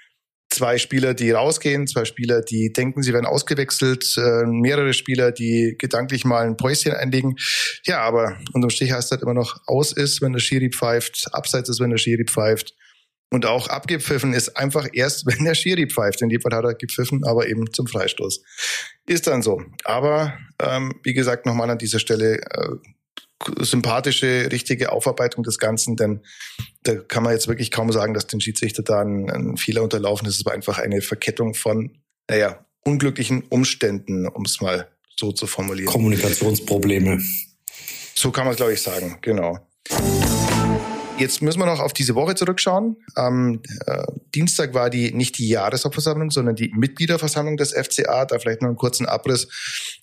zwei 0.49 0.77
Spieler, 0.77 1.13
die 1.13 1.31
rausgehen, 1.31 1.87
zwei 1.87 2.05
Spieler, 2.05 2.41
die 2.41 2.71
denken, 2.71 3.01
sie 3.01 3.13
werden 3.13 3.25
ausgewechselt, 3.25 4.15
äh, 4.17 4.45
mehrere 4.45 4.93
Spieler, 4.93 5.31
die 5.31 5.75
gedanklich 5.77 6.25
mal 6.25 6.45
ein 6.45 6.57
Päuschen 6.57 6.93
einlegen. 6.93 7.35
Ja, 7.85 8.01
aber 8.01 8.37
unterm 8.53 8.69
Strich 8.69 8.91
heißt 8.91 9.11
das 9.11 9.21
immer 9.21 9.33
noch 9.33 9.57
aus 9.67 9.91
ist, 9.91 10.21
wenn 10.21 10.33
der 10.33 10.39
Schiri 10.39 10.69
pfeift, 10.69 11.27
abseits 11.31 11.69
ist, 11.69 11.79
wenn 11.79 11.89
der 11.89 11.97
Schiri 11.97 12.25
pfeift. 12.25 12.73
Und 13.29 13.45
auch 13.45 13.67
abgepfiffen 13.67 14.33
ist 14.33 14.55
einfach 14.55 14.87
erst, 14.93 15.25
wenn 15.27 15.43
der 15.43 15.55
Schiri 15.55 15.87
pfeift. 15.87 16.21
In 16.21 16.29
dem 16.29 16.41
Fall 16.41 16.53
hat 16.53 16.65
er 16.65 16.75
gepfiffen, 16.75 17.23
aber 17.25 17.47
eben 17.47 17.71
zum 17.73 17.87
Freistoß. 17.87 18.41
Ist 19.05 19.27
dann 19.27 19.41
so. 19.41 19.61
Aber 19.83 20.37
ähm, 20.61 20.93
wie 21.03 21.13
gesagt, 21.13 21.45
nochmal 21.45 21.69
an 21.69 21.77
dieser 21.77 21.99
Stelle 21.99 22.39
äh, 22.39 22.75
sympathische, 23.59 24.49
richtige 24.51 24.91
Aufarbeitung 24.91 25.43
des 25.43 25.57
Ganzen, 25.57 25.95
denn 25.95 26.21
da 26.83 26.95
kann 26.95 27.23
man 27.23 27.33
jetzt 27.33 27.47
wirklich 27.47 27.71
kaum 27.71 27.91
sagen, 27.91 28.13
dass 28.13 28.27
den 28.27 28.41
Schiedsrichter 28.41 28.83
da 28.83 29.01
ein, 29.01 29.29
ein 29.29 29.57
Fehler 29.57 29.83
unterlaufen 29.83 30.27
ist. 30.27 30.39
Es 30.39 30.45
war 30.45 30.53
einfach 30.53 30.79
eine 30.79 31.01
Verkettung 31.01 31.53
von, 31.53 31.97
naja, 32.29 32.65
unglücklichen 32.83 33.43
Umständen, 33.49 34.27
um 34.27 34.45
es 34.45 34.61
mal 34.61 34.87
so 35.15 35.31
zu 35.31 35.47
formulieren. 35.47 35.91
Kommunikationsprobleme. 35.91 37.21
So 38.15 38.31
kann 38.31 38.45
man 38.45 38.53
es, 38.53 38.57
glaube 38.57 38.73
ich, 38.73 38.81
sagen, 38.81 39.17
genau. 39.21 39.59
Jetzt 41.17 41.41
müssen 41.41 41.59
wir 41.59 41.65
noch 41.65 41.79
auf 41.79 41.93
diese 41.93 42.13
Woche 42.13 42.35
zurückschauen. 42.35 42.95
Am 43.15 43.61
äh, 43.87 44.03
Dienstag 44.35 44.75
war 44.75 44.91
die 44.91 45.11
nicht 45.13 45.39
die 45.39 45.49
Jahreshauptversammlung, 45.49 46.29
sondern 46.29 46.55
die 46.55 46.71
Mitgliederversammlung 46.75 47.57
des 47.57 47.73
FCA. 47.73 48.25
Da 48.25 48.37
vielleicht 48.37 48.61
noch 48.61 48.69
einen 48.69 48.77
kurzen 48.77 49.07
Abriss. 49.07 49.47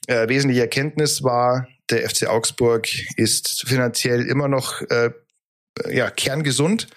Äh, 0.08 0.28
wesentliche 0.28 0.62
Erkenntnis 0.62 1.22
war, 1.22 1.68
der 1.88 2.08
FC 2.08 2.26
Augsburg 2.26 2.88
ist 3.16 3.62
finanziell 3.68 4.26
immer 4.26 4.48
noch 4.48 4.80
äh, 4.90 5.10
ja, 5.88 6.10
kerngesund, 6.10 6.88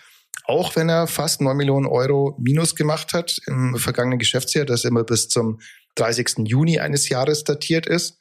auch 0.46 0.76
wenn 0.76 0.90
er 0.90 1.06
fast 1.06 1.42
neun 1.42 1.58
Millionen 1.58 1.86
Euro 1.86 2.36
Minus 2.40 2.76
gemacht 2.76 3.14
hat 3.14 3.40
im 3.46 3.76
vergangenen 3.78 4.18
Geschäftsjahr, 4.18 4.66
das 4.66 4.84
immer 4.84 5.04
bis 5.04 5.28
zum 5.30 5.60
30. 5.96 6.46
Juni 6.46 6.80
eines 6.80 7.10
Jahres 7.10 7.44
datiert 7.44 7.86
ist. 7.86 8.20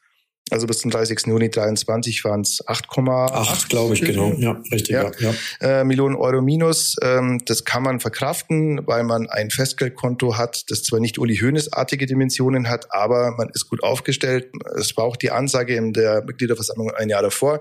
Also 0.50 0.68
bis 0.68 0.78
zum 0.78 0.92
30. 0.92 1.26
Juni 1.26 1.50
23 1.50 2.24
waren 2.24 2.42
es 2.42 2.64
8,8, 2.64 3.68
glaube 3.68 3.94
ich, 3.94 4.02
genau. 4.02 4.32
Ja, 4.38 4.62
richtig. 4.70 4.90
Ja. 4.90 5.10
ja. 5.18 5.34
Äh, 5.60 5.84
Millionen 5.84 6.14
Euro 6.14 6.40
minus. 6.40 6.94
Ähm, 7.02 7.40
das 7.46 7.64
kann 7.64 7.82
man 7.82 7.98
verkraften, 7.98 8.86
weil 8.86 9.02
man 9.02 9.28
ein 9.28 9.50
Festgeldkonto 9.50 10.36
hat, 10.36 10.70
das 10.70 10.84
zwar 10.84 11.00
nicht 11.00 11.18
Uli 11.18 11.36
Hoeneß-artige 11.36 12.06
Dimensionen 12.06 12.68
hat, 12.68 12.86
aber 12.90 13.34
man 13.36 13.48
ist 13.54 13.68
gut 13.68 13.82
aufgestellt. 13.82 14.52
Es 14.78 14.96
war 14.96 15.04
auch 15.04 15.16
die 15.16 15.32
Ansage 15.32 15.74
in 15.74 15.92
der 15.92 16.22
Mitgliederversammlung 16.24 16.92
ein 16.92 17.08
Jahr 17.08 17.22
davor, 17.22 17.58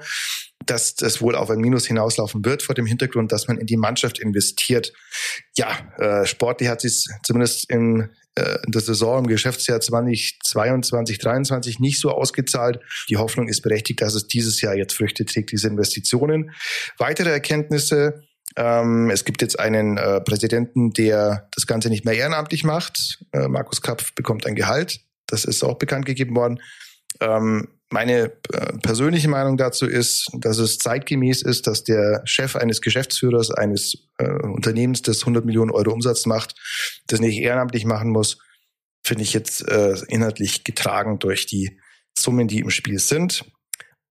dass 0.65 0.95
das 0.95 1.21
wohl 1.21 1.35
auf 1.35 1.49
ein 1.49 1.59
Minus 1.59 1.85
hinauslaufen 1.85 2.43
wird 2.45 2.63
vor 2.63 2.75
dem 2.75 2.85
Hintergrund, 2.85 3.31
dass 3.31 3.47
man 3.47 3.57
in 3.57 3.65
die 3.65 3.77
Mannschaft 3.77 4.19
investiert. 4.19 4.93
Ja, 5.55 5.69
äh, 5.97 6.25
sportlich 6.25 6.69
hat 6.69 6.81
sich 6.81 7.05
zumindest 7.23 7.69
im 7.69 8.09
äh, 8.35 8.57
in 8.65 8.71
der 8.73 8.81
Saison 8.81 9.19
im 9.19 9.27
Geschäftsjahr 9.27 9.79
2022, 9.79 11.19
2023 11.19 11.79
nicht 11.79 11.99
so 11.99 12.11
ausgezahlt. 12.11 12.79
Die 13.09 13.17
Hoffnung 13.17 13.47
ist 13.47 13.61
berechtigt, 13.61 14.01
dass 14.01 14.13
es 14.13 14.27
dieses 14.27 14.59
Jahr 14.61 14.75
jetzt 14.75 14.93
Früchte 14.93 15.23
trägt, 15.25 15.51
diese 15.51 15.69
Investitionen. 15.69 16.51
Weitere 16.97 17.29
Erkenntnisse. 17.29 18.23
Ähm, 18.57 19.09
es 19.09 19.23
gibt 19.25 19.41
jetzt 19.41 19.59
einen 19.59 19.97
äh, 19.97 20.21
Präsidenten, 20.21 20.91
der 20.91 21.49
das 21.55 21.65
Ganze 21.65 21.89
nicht 21.89 22.05
mehr 22.05 22.15
ehrenamtlich 22.15 22.63
macht. 22.63 23.19
Äh, 23.31 23.47
Markus 23.47 23.81
Kapf 23.81 24.13
bekommt 24.13 24.45
ein 24.45 24.55
Gehalt. 24.55 24.99
Das 25.27 25.45
ist 25.45 25.63
auch 25.63 25.77
bekannt 25.77 26.05
gegeben 26.05 26.35
worden. 26.35 26.59
Ähm, 27.21 27.69
meine 27.91 28.31
äh, 28.51 28.77
persönliche 28.81 29.27
Meinung 29.27 29.57
dazu 29.57 29.85
ist, 29.85 30.27
dass 30.33 30.57
es 30.57 30.79
zeitgemäß 30.79 31.41
ist, 31.43 31.67
dass 31.67 31.83
der 31.83 32.21
Chef 32.25 32.55
eines 32.55 32.81
Geschäftsführers 32.81 33.51
eines 33.51 34.07
äh, 34.17 34.27
Unternehmens, 34.27 35.01
das 35.01 35.21
100 35.21 35.45
Millionen 35.45 35.71
Euro 35.71 35.91
Umsatz 35.91 36.25
macht, 36.25 36.55
das 37.07 37.19
nicht 37.19 37.37
ehrenamtlich 37.37 37.85
machen 37.85 38.09
muss, 38.09 38.39
finde 39.05 39.23
ich 39.23 39.33
jetzt 39.33 39.67
äh, 39.69 39.95
inhaltlich 40.07 40.63
getragen 40.63 41.19
durch 41.19 41.45
die 41.45 41.79
Summen, 42.17 42.47
die 42.47 42.59
im 42.59 42.71
Spiel 42.71 42.99
sind. 42.99 43.45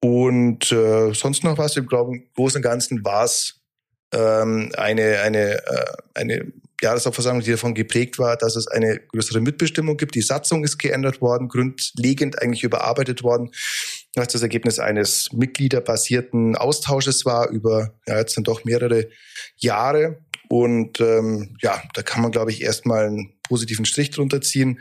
Und 0.01 0.71
äh, 0.71 1.13
sonst 1.13 1.43
noch 1.43 1.59
was, 1.59 1.77
ich 1.77 1.87
glaube, 1.87 2.15
im 2.15 2.29
Großen 2.35 2.59
und 2.59 2.63
Ganzen 2.63 3.05
war 3.05 3.25
es 3.25 3.63
ähm, 4.13 4.71
eine, 4.77 5.21
eine, 5.21 5.67
äh, 5.67 5.93
eine 6.15 6.53
Jahreshauptversammlung, 6.83 7.45
die 7.45 7.51
davon 7.51 7.75
geprägt 7.75 8.19
war, 8.19 8.37
dass 8.37 8.57
es 8.57 8.67
eine 8.69 9.01
größere 9.13 9.41
Mitbestimmung 9.41 9.97
gibt. 9.97 10.15
Die 10.15 10.23
Satzung 10.23 10.65
ist 10.65 10.79
geändert 10.79 11.21
worden, 11.21 11.49
grundlegend 11.49 12.41
eigentlich 12.43 12.65
überarbeitet 12.65 13.23
worden, 13.23 13.51
was 14.15 14.29
das 14.29 14.43
Ergebnis 14.43 14.79
eines 14.79 15.33
mitgliederbasierten 15.33 16.57
Austausches 16.57 17.25
war 17.25 17.49
über 17.51 17.95
ja, 18.07 18.19
jetzt 18.19 18.35
sind 18.35 18.49
doch 18.49 18.65
mehrere 18.65 19.09
Jahre. 19.57 20.19
Und 20.49 21.01
ähm, 21.01 21.57
ja, 21.63 21.83
da 21.95 22.03
kann 22.03 22.23
man, 22.23 22.31
glaube 22.31 22.51
ich, 22.51 22.63
erstmal 22.63 23.07
einen 23.07 23.35
positiven 23.43 23.85
Strich 23.85 24.11
drunter 24.11 24.41
ziehen. 24.41 24.81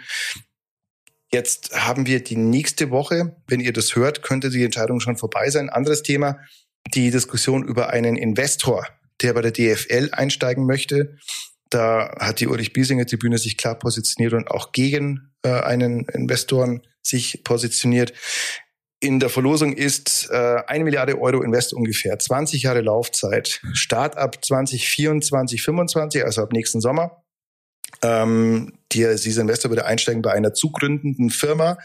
Jetzt 1.32 1.74
haben 1.74 2.06
wir 2.06 2.24
die 2.24 2.36
nächste 2.36 2.92
Woche, 2.92 3.36
wenn 3.48 3.60
ihr 3.60 3.74
das 3.74 3.96
hört, 3.96 4.22
könnte 4.22 4.50
die 4.50 4.64
Entscheidung 4.64 5.00
schon 5.00 5.18
vorbei 5.18 5.50
sein. 5.50 5.70
Anderes 5.70 6.04
Thema, 6.04 6.38
die 6.94 7.10
Diskussion 7.10 7.64
über 7.64 7.90
einen 7.90 8.18
Investor, 8.18 8.86
der 9.22 9.34
bei 9.34 9.42
der 9.42 9.52
DFL 9.52 10.10
einsteigen 10.12 10.66
möchte. 10.66 11.18
Da 11.74 12.14
hat 12.20 12.40
die 12.40 12.48
Ulrich 12.48 12.72
Biesinger 12.72 13.08
Tribüne 13.08 13.40
sich 13.40 13.58
klar 13.58 13.74
positioniert 13.74 14.34
und 14.34 14.52
auch 14.52 14.74
gegen 14.74 15.34
äh, 15.42 15.50
einen 15.50 16.06
Investoren 16.06 16.84
sich 17.02 17.44
positioniert. 17.44 18.14
In 19.00 19.20
der 19.20 19.30
Verlosung 19.30 19.74
ist 19.74 20.30
äh, 20.30 20.62
eine 20.68 20.84
Milliarde 20.84 21.20
Euro 21.20 21.42
Invest 21.42 21.74
ungefähr, 21.74 22.20
20 22.20 22.62
Jahre 22.62 22.82
Laufzeit, 22.82 23.60
Start 23.74 24.18
ab 24.18 24.46
2024, 24.46 25.64
25, 25.64 26.24
also 26.24 26.44
ab 26.44 26.54
nächsten 26.54 26.80
Sommer. 26.80 27.24
Ähm, 28.04 28.78
die, 28.94 29.16
dieser 29.24 29.42
Investor 29.42 29.72
würde 29.72 29.86
einsteigen 29.86 30.22
bei 30.22 30.32
einer 30.32 30.54
zugründenden 30.54 31.30
Firma, 31.30 31.78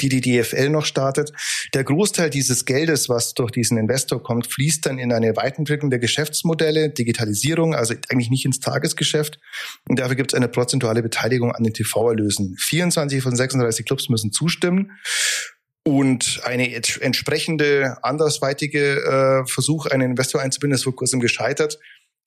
die 0.00 0.08
die 0.08 0.20
DFL 0.20 0.70
noch 0.70 0.84
startet. 0.84 1.32
Der 1.74 1.84
Großteil 1.84 2.30
dieses 2.30 2.64
Geldes, 2.64 3.08
was 3.08 3.34
durch 3.34 3.50
diesen 3.50 3.78
Investor 3.78 4.22
kommt, 4.22 4.46
fließt 4.46 4.86
dann 4.86 4.98
in 4.98 5.12
eine 5.12 5.36
Weiterentwicklung 5.36 5.90
der 5.90 5.98
Geschäftsmodelle, 5.98 6.90
Digitalisierung, 6.90 7.74
also 7.74 7.94
eigentlich 8.08 8.30
nicht 8.30 8.44
ins 8.44 8.60
Tagesgeschäft. 8.60 9.38
Und 9.88 9.98
dafür 9.98 10.16
gibt 10.16 10.32
es 10.32 10.36
eine 10.36 10.48
prozentuale 10.48 11.02
Beteiligung 11.02 11.52
an 11.52 11.64
den 11.64 11.74
TV-Erlösen. 11.74 12.56
24 12.58 13.22
von 13.22 13.36
36 13.36 13.86
Clubs 13.86 14.08
müssen 14.08 14.32
zustimmen. 14.32 14.92
Und 15.84 16.40
eine 16.44 16.72
entsprechende 16.74 17.96
andersweitige 18.02 19.42
äh, 19.44 19.46
Versuch, 19.50 19.86
einen 19.86 20.10
Investor 20.10 20.40
einzubinden, 20.40 20.76
ist 20.76 20.84
vor 20.84 20.94
kurzem 20.94 21.18
gescheitert. 21.18 21.78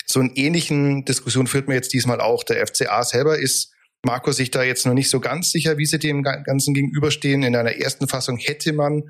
So 0.06 0.19
einen 0.19 0.34
ähnlichen 0.36 1.06
Diskussion 1.06 1.48
führt 1.48 1.67
man 1.67 1.76
jetzt 1.76 1.93
diesmal 1.93 2.19
auch. 2.19 2.43
Der 2.43 2.65
FCA 2.67 3.04
selber 3.04 3.39
ist 3.39 3.75
Marco 4.04 4.32
sich 4.32 4.52
da 4.52 4.64
jetzt 4.64 4.86
noch 4.86 4.94
nicht 4.94 5.10
so 5.10 5.20
ganz 5.20 5.52
sicher, 5.52 5.78
wie 5.78 5.86
sie 5.86 6.00
dem 6.00 6.24
Ganzen 6.24 6.74
gegenüberstehen. 6.74 7.44
In 7.44 7.56
einer 7.56 7.76
ersten 7.76 8.08
Fassung 8.08 8.38
hätte 8.38 8.74
man 8.74 9.04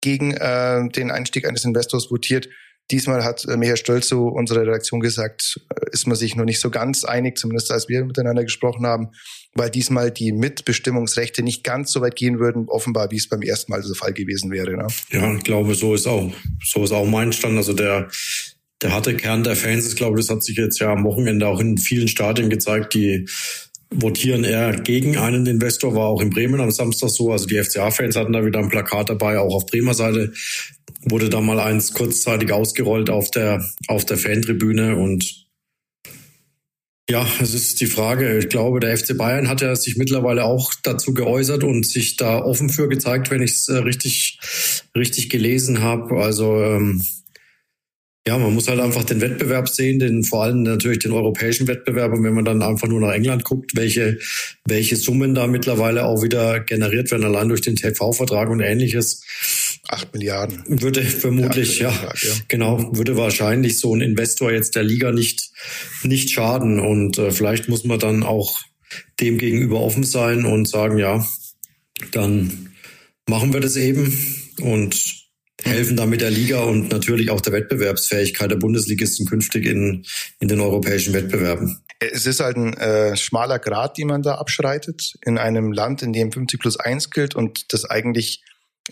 gegen 0.00 0.32
äh, 0.32 0.88
den 0.90 1.10
Einstieg 1.10 1.46
eines 1.46 1.64
Investors 1.64 2.10
votiert. 2.10 2.48
Diesmal 2.90 3.24
hat 3.24 3.46
äh, 3.46 3.56
Michael 3.56 3.76
Stolz 3.76 4.08
so 4.08 4.26
unsere 4.26 4.62
Redaktion 4.62 5.00
gesagt, 5.00 5.60
äh, 5.70 5.86
ist 5.92 6.06
man 6.06 6.16
sich 6.16 6.36
noch 6.36 6.44
nicht 6.44 6.60
so 6.60 6.70
ganz 6.70 7.04
einig, 7.04 7.38
zumindest 7.38 7.70
als 7.70 7.88
wir 7.88 8.04
miteinander 8.04 8.42
gesprochen 8.42 8.84
haben, 8.84 9.08
weil 9.54 9.70
diesmal 9.70 10.10
die 10.10 10.32
Mitbestimmungsrechte 10.32 11.42
nicht 11.42 11.64
ganz 11.64 11.92
so 11.92 12.00
weit 12.00 12.16
gehen 12.16 12.38
würden, 12.38 12.68
offenbar, 12.68 13.10
wie 13.10 13.16
es 13.16 13.28
beim 13.28 13.42
ersten 13.42 13.72
Mal 13.72 13.82
der 13.82 13.94
Fall 13.94 14.12
gewesen 14.12 14.50
wäre. 14.50 14.76
Ne? 14.76 14.88
Ja, 15.10 15.34
ich 15.34 15.44
glaube, 15.44 15.74
so 15.74 15.94
ist 15.94 16.06
auch, 16.06 16.30
so 16.64 16.84
ist 16.84 16.92
auch 16.92 17.06
mein 17.06 17.32
Stand. 17.32 17.56
Also 17.56 17.72
der 17.72 18.08
der 18.82 18.92
harte 18.92 19.16
Kern 19.16 19.44
der 19.44 19.56
Fans 19.56 19.86
ist, 19.86 19.96
glaube 19.96 20.18
ich, 20.18 20.26
das 20.26 20.34
hat 20.34 20.42
sich 20.42 20.56
jetzt 20.56 20.80
ja 20.80 20.92
am 20.92 21.04
Wochenende 21.04 21.46
auch 21.46 21.60
in 21.60 21.78
vielen 21.78 22.08
Stadien 22.08 22.50
gezeigt, 22.50 22.94
die 22.94 23.28
votieren 23.94 24.44
eher 24.44 24.72
gegen 24.80 25.16
einen 25.16 25.46
Investor, 25.46 25.94
war 25.94 26.06
auch 26.06 26.20
in 26.20 26.30
Bremen 26.30 26.60
am 26.60 26.70
Samstag 26.70 27.10
so. 27.10 27.32
Also 27.32 27.46
die 27.46 27.62
FCA-Fans 27.62 28.16
hatten 28.16 28.32
da 28.32 28.44
wieder 28.44 28.58
ein 28.58 28.68
Plakat 28.68 29.10
dabei, 29.10 29.38
auch 29.38 29.54
auf 29.54 29.66
Bremer 29.66 29.94
Seite 29.94 30.32
wurde 31.04 31.28
da 31.28 31.40
mal 31.40 31.58
eins 31.58 31.94
kurzzeitig 31.94 32.52
ausgerollt 32.52 33.10
auf 33.10 33.30
der, 33.30 33.64
auf 33.88 34.04
der 34.04 34.18
Fantribüne 34.18 34.96
und 34.96 35.42
ja, 37.10 37.26
es 37.40 37.52
ist 37.52 37.80
die 37.80 37.86
Frage. 37.86 38.38
Ich 38.38 38.48
glaube, 38.48 38.78
der 38.78 38.96
FC 38.96 39.18
Bayern 39.18 39.48
hat 39.48 39.60
ja 39.60 39.74
sich 39.74 39.96
mittlerweile 39.96 40.44
auch 40.44 40.72
dazu 40.82 41.12
geäußert 41.12 41.64
und 41.64 41.84
sich 41.84 42.16
da 42.16 42.38
offen 42.38 42.70
für 42.70 42.88
gezeigt, 42.88 43.30
wenn 43.30 43.42
ich 43.42 43.50
es 43.50 43.68
äh, 43.68 43.78
richtig 43.78 44.38
richtig 44.96 45.28
gelesen 45.28 45.82
habe. 45.82 46.22
Also 46.22 46.62
ähm, 46.62 47.02
ja, 48.26 48.38
man 48.38 48.54
muss 48.54 48.68
halt 48.68 48.78
einfach 48.78 49.02
den 49.02 49.20
Wettbewerb 49.20 49.68
sehen, 49.68 49.98
den 49.98 50.22
vor 50.22 50.44
allem 50.44 50.62
natürlich 50.62 51.00
den 51.00 51.10
europäischen 51.10 51.66
Wettbewerb. 51.66 52.12
Und 52.12 52.22
wenn 52.22 52.34
man 52.34 52.44
dann 52.44 52.62
einfach 52.62 52.86
nur 52.86 53.00
nach 53.00 53.12
England 53.12 53.42
guckt, 53.42 53.72
welche, 53.74 54.18
welche 54.64 54.94
Summen 54.94 55.34
da 55.34 55.48
mittlerweile 55.48 56.04
auch 56.04 56.22
wieder 56.22 56.60
generiert 56.60 57.10
werden, 57.10 57.24
allein 57.24 57.48
durch 57.48 57.62
den 57.62 57.74
TV-Vertrag 57.74 58.48
und 58.48 58.60
ähnliches. 58.60 59.24
Acht 59.88 60.14
Milliarden. 60.14 60.62
Würde 60.68 61.02
vermutlich, 61.02 61.80
ja, 61.80 61.90
ja, 61.90 62.32
genau, 62.46 62.96
würde 62.96 63.16
wahrscheinlich 63.16 63.80
so 63.80 63.92
ein 63.94 64.00
Investor 64.00 64.52
jetzt 64.52 64.76
der 64.76 64.84
Liga 64.84 65.10
nicht, 65.10 65.50
nicht 66.04 66.30
schaden. 66.30 66.78
Und 66.78 67.18
äh, 67.18 67.32
vielleicht 67.32 67.68
muss 67.68 67.82
man 67.82 67.98
dann 67.98 68.22
auch 68.22 68.60
dem 69.18 69.36
gegenüber 69.36 69.80
offen 69.80 70.04
sein 70.04 70.44
und 70.44 70.68
sagen, 70.68 70.98
ja, 70.98 71.26
dann 72.12 72.70
machen 73.26 73.52
wir 73.52 73.60
das 73.60 73.74
eben 73.74 74.16
und 74.60 75.11
helfen 75.64 75.96
damit 75.96 76.20
der 76.20 76.30
Liga 76.30 76.60
und 76.62 76.90
natürlich 76.90 77.30
auch 77.30 77.40
der 77.40 77.52
Wettbewerbsfähigkeit 77.52 78.50
der 78.50 78.56
Bundesligisten 78.56 79.26
künftig 79.26 79.66
in, 79.66 80.04
in 80.40 80.48
den 80.48 80.60
europäischen 80.60 81.14
Wettbewerben. 81.14 81.82
Es 81.98 82.26
ist 82.26 82.40
halt 82.40 82.56
ein 82.56 82.74
äh, 82.74 83.16
schmaler 83.16 83.58
Grad, 83.58 83.96
den 83.98 84.08
man 84.08 84.22
da 84.22 84.34
abschreitet, 84.34 85.14
in 85.24 85.38
einem 85.38 85.72
Land, 85.72 86.02
in 86.02 86.12
dem 86.12 86.32
50 86.32 86.60
plus 86.60 86.76
1 86.78 87.10
gilt 87.10 87.34
und 87.34 87.72
das 87.72 87.84
eigentlich, 87.84 88.42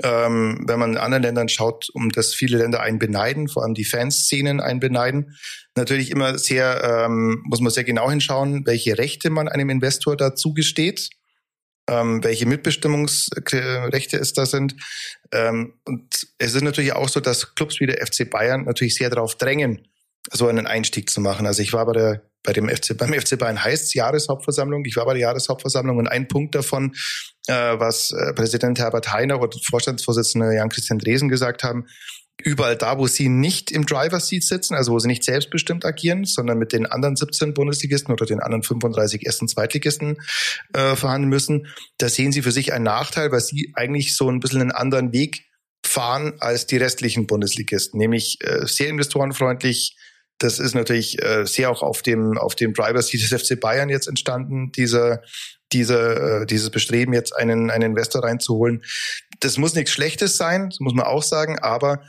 ähm, 0.03 0.65
wenn 0.67 0.79
man 0.79 0.93
in 0.93 0.99
anderen 0.99 1.25
Ländern 1.25 1.49
schaut, 1.49 1.89
um 1.93 2.11
das 2.11 2.35
viele 2.35 2.59
Länder 2.59 2.81
einen 2.81 2.99
beneiden, 2.99 3.49
vor 3.49 3.65
allem 3.65 3.75
die 3.75 3.85
Fanszenen 3.85 4.61
einen 4.61 4.81
beneiden. 4.81 5.37
Natürlich 5.77 6.11
immer 6.11 6.39
sehr, 6.39 7.07
ähm, 7.07 7.43
muss 7.45 7.61
man 7.61 7.73
sehr 7.73 7.85
genau 7.85 8.11
hinschauen, 8.11 8.65
welche 8.67 8.97
Rechte 8.99 9.31
man 9.31 9.49
einem 9.49 9.71
Investor 9.71 10.17
da 10.17 10.35
zugesteht 10.35 11.11
ähm, 11.91 12.23
welche 12.23 12.47
Mitbestimmungsrechte 12.47 14.17
es 14.17 14.33
da 14.33 14.47
sind. 14.47 14.77
Ähm, 15.33 15.75
und 15.85 16.27
es 16.39 16.55
ist 16.55 16.63
natürlich 16.63 16.93
auch 16.93 17.09
so, 17.09 17.21
dass 17.21 17.55
Clubs 17.55 17.81
wie 17.81 17.87
der 17.87 18.05
FC 18.05 18.29
Bayern 18.29 18.65
natürlich 18.65 18.97
sehr 18.97 19.11
darauf 19.11 19.37
drängen, 19.37 19.87
so 20.31 20.49
einen 20.49 20.67
Einstieg 20.67 21.11
zu 21.11 21.21
machen. 21.21 21.47
Also 21.47 21.63
ich 21.63 21.73
war 21.73 21.87
bei 21.87 21.93
der 21.93 22.23
bei 22.43 22.53
dem 22.53 22.69
FC, 22.69 22.97
beim 22.97 23.13
FC 23.13 23.39
Bayern 23.39 23.63
heißt 23.63 23.95
Jahreshauptversammlung. 23.95 24.85
Ich 24.87 24.97
war 24.97 25.05
bei 25.05 25.13
der 25.13 25.23
Jahreshauptversammlung 25.23 25.99
und 25.99 26.09
ein 26.09 26.27
Punkt 26.27 26.55
davon, 26.55 26.95
äh, 27.47 27.79
was 27.79 28.13
äh, 28.13 28.33
Präsident 28.33 28.79
Herbert 28.79 29.13
Heiner 29.13 29.41
und 29.41 29.55
Vorstandsvorsitzender 29.69 30.53
Jan-Christian 30.53 30.99
Dresen 30.99 31.29
gesagt 31.29 31.63
haben, 31.65 31.87
überall 32.45 32.77
da, 32.77 32.99
wo 32.99 33.07
sie 33.07 33.29
nicht 33.29 33.71
im 33.71 33.87
Driver 33.87 34.21
Seat 34.21 34.45
sitzen, 34.45 34.75
also 34.75 34.93
wo 34.93 34.99
sie 34.99 35.09
nicht 35.09 35.25
selbstbestimmt 35.25 35.85
agieren, 35.85 36.25
sondern 36.25 36.59
mit 36.59 36.73
den 36.73 36.87
anderen 36.87 37.17
17 37.17 37.55
Bundesligisten 37.55 38.13
oder 38.13 38.27
den 38.27 38.41
anderen 38.41 38.63
35 38.63 39.25
ersten 39.27 39.49
Zweitligisten 39.49 40.17
äh, 40.73 40.97
verhandeln 40.97 41.31
müssen, 41.31 41.67
da 41.99 42.09
sehen 42.09 42.33
sie 42.33 42.43
für 42.43 42.53
sich 42.53 42.73
einen 42.73 42.85
Nachteil, 42.85 43.33
weil 43.33 43.41
sie 43.41 43.73
eigentlich 43.75 44.17
so 44.17 44.31
ein 44.31 44.41
bisschen 44.41 44.61
einen 44.61 44.73
anderen 44.73 45.13
Weg 45.13 45.47
fahren 45.85 46.35
als 46.41 46.67
die 46.67 46.77
restlichen 46.77 47.27
Bundesligisten, 47.27 47.99
nämlich 47.99 48.39
äh, 48.43 48.67
sehr 48.67 48.89
investorenfreundlich. 48.89 49.97
Das 50.39 50.59
ist 50.59 50.75
natürlich 50.75 51.23
äh, 51.23 51.47
sehr 51.47 51.71
auch 51.71 51.83
auf 51.83 52.03
dem 52.03 52.39
auf 52.39 52.55
dem 52.55 52.73
Driver 52.73 53.03
Seat 53.03 53.31
des 53.31 53.43
FC 53.43 53.61
Bayern 53.61 53.91
jetzt 53.91 54.09
entstanden, 54.09 54.73
dieser 54.73 55.23
diese, 55.73 56.43
äh, 56.43 56.47
dieses 56.47 56.71
Bestreben, 56.71 57.13
jetzt 57.13 57.35
einen, 57.37 57.71
einen 57.71 57.91
Investor 57.91 58.25
reinzuholen. 58.25 58.83
Das 59.41 59.57
muss 59.57 59.75
nichts 59.75 59.93
Schlechtes 59.93 60.37
sein, 60.37 60.71
muss 60.81 60.95
man 60.95 61.07
auch 61.07 61.23
sagen, 61.23 61.59
aber 61.59 62.03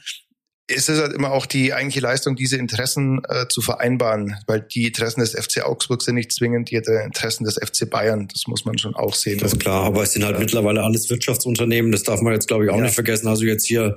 es 0.76 0.90
ist 0.90 1.00
halt 1.00 1.14
immer 1.14 1.32
auch 1.32 1.46
die 1.46 1.74
eigentliche 1.74 2.02
Leistung, 2.02 2.36
diese 2.36 2.58
Interessen 2.58 3.22
äh, 3.28 3.48
zu 3.48 3.62
vereinbaren, 3.62 4.36
weil 4.48 4.62
die 4.62 4.88
Interessen 4.88 5.22
des 5.22 5.32
FC 5.32 5.64
Augsburg 5.64 6.02
sind 6.02 6.16
nicht 6.16 6.32
zwingend 6.32 6.72
die 6.72 6.76
Interessen 6.76 7.44
des 7.44 7.56
FC 7.56 7.90
Bayern. 7.90 8.28
Das 8.32 8.48
muss 8.48 8.66
man 8.66 8.78
schon 8.78 8.96
auch 8.96 9.16
sehen. 9.16 9.40
Das 9.40 9.54
ist 9.54 9.60
klar, 9.60 9.84
aber 9.84 10.04
es 10.04 10.14
sind 10.14 10.24
halt 10.24 10.40
mittlerweile 10.40 10.84
alles 10.84 11.10
Wirtschaftsunternehmen. 11.10 11.92
Das 11.92 12.04
darf 12.04 12.22
man 12.22 12.34
jetzt, 12.34 12.48
glaube 12.48 12.66
ich, 12.66 12.72
auch 12.72 12.78
ja. 12.78 12.84
nicht 12.84 12.96
vergessen. 12.96 13.28
Also 13.28 13.44
jetzt 13.44 13.66
hier 13.66 13.96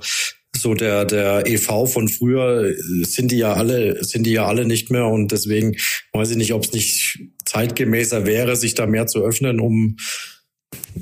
so 0.55 0.73
der 0.73 1.05
der 1.05 1.45
EV 1.47 1.85
von 1.85 2.07
früher 2.07 2.73
sind 3.03 3.31
die 3.31 3.37
ja 3.37 3.53
alle 3.53 4.03
sind 4.03 4.25
die 4.25 4.31
ja 4.31 4.45
alle 4.45 4.65
nicht 4.65 4.89
mehr 4.89 5.05
und 5.05 5.31
deswegen 5.31 5.75
weiß 6.13 6.31
ich 6.31 6.37
nicht, 6.37 6.53
ob 6.53 6.63
es 6.63 6.71
nicht 6.71 7.19
zeitgemäßer 7.43 8.25
wäre, 8.25 8.55
sich 8.55 8.73
da 8.73 8.85
mehr 8.85 9.07
zu 9.07 9.21
öffnen, 9.23 9.59
um 9.59 9.97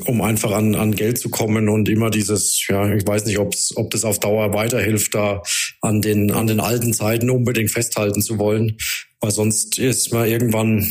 um 0.06 0.22
einfach 0.22 0.52
an, 0.52 0.76
an 0.76 0.94
Geld 0.94 1.18
zu 1.18 1.30
kommen 1.30 1.70
und 1.70 1.90
immer 1.90 2.10
dieses, 2.10 2.68
ja, 2.68 2.92
ich 2.94 3.06
weiß 3.06 3.26
nicht, 3.26 3.40
ob's, 3.40 3.76
ob 3.76 3.92
das 3.92 4.04
auf 4.04 4.20
Dauer 4.20 4.54
weiterhilft, 4.54 5.14
da 5.14 5.42
an 5.82 6.02
den, 6.02 6.32
an 6.32 6.48
den 6.48 6.60
alten 6.60 6.94
Zeiten 6.94 7.30
unbedingt 7.30 7.72
festhalten 7.72 8.22
zu 8.22 8.40
wollen, 8.40 8.78
weil 9.20 9.32
sonst 9.32 9.78
ist 9.78 10.12
man 10.12 10.28
irgendwann 10.28 10.88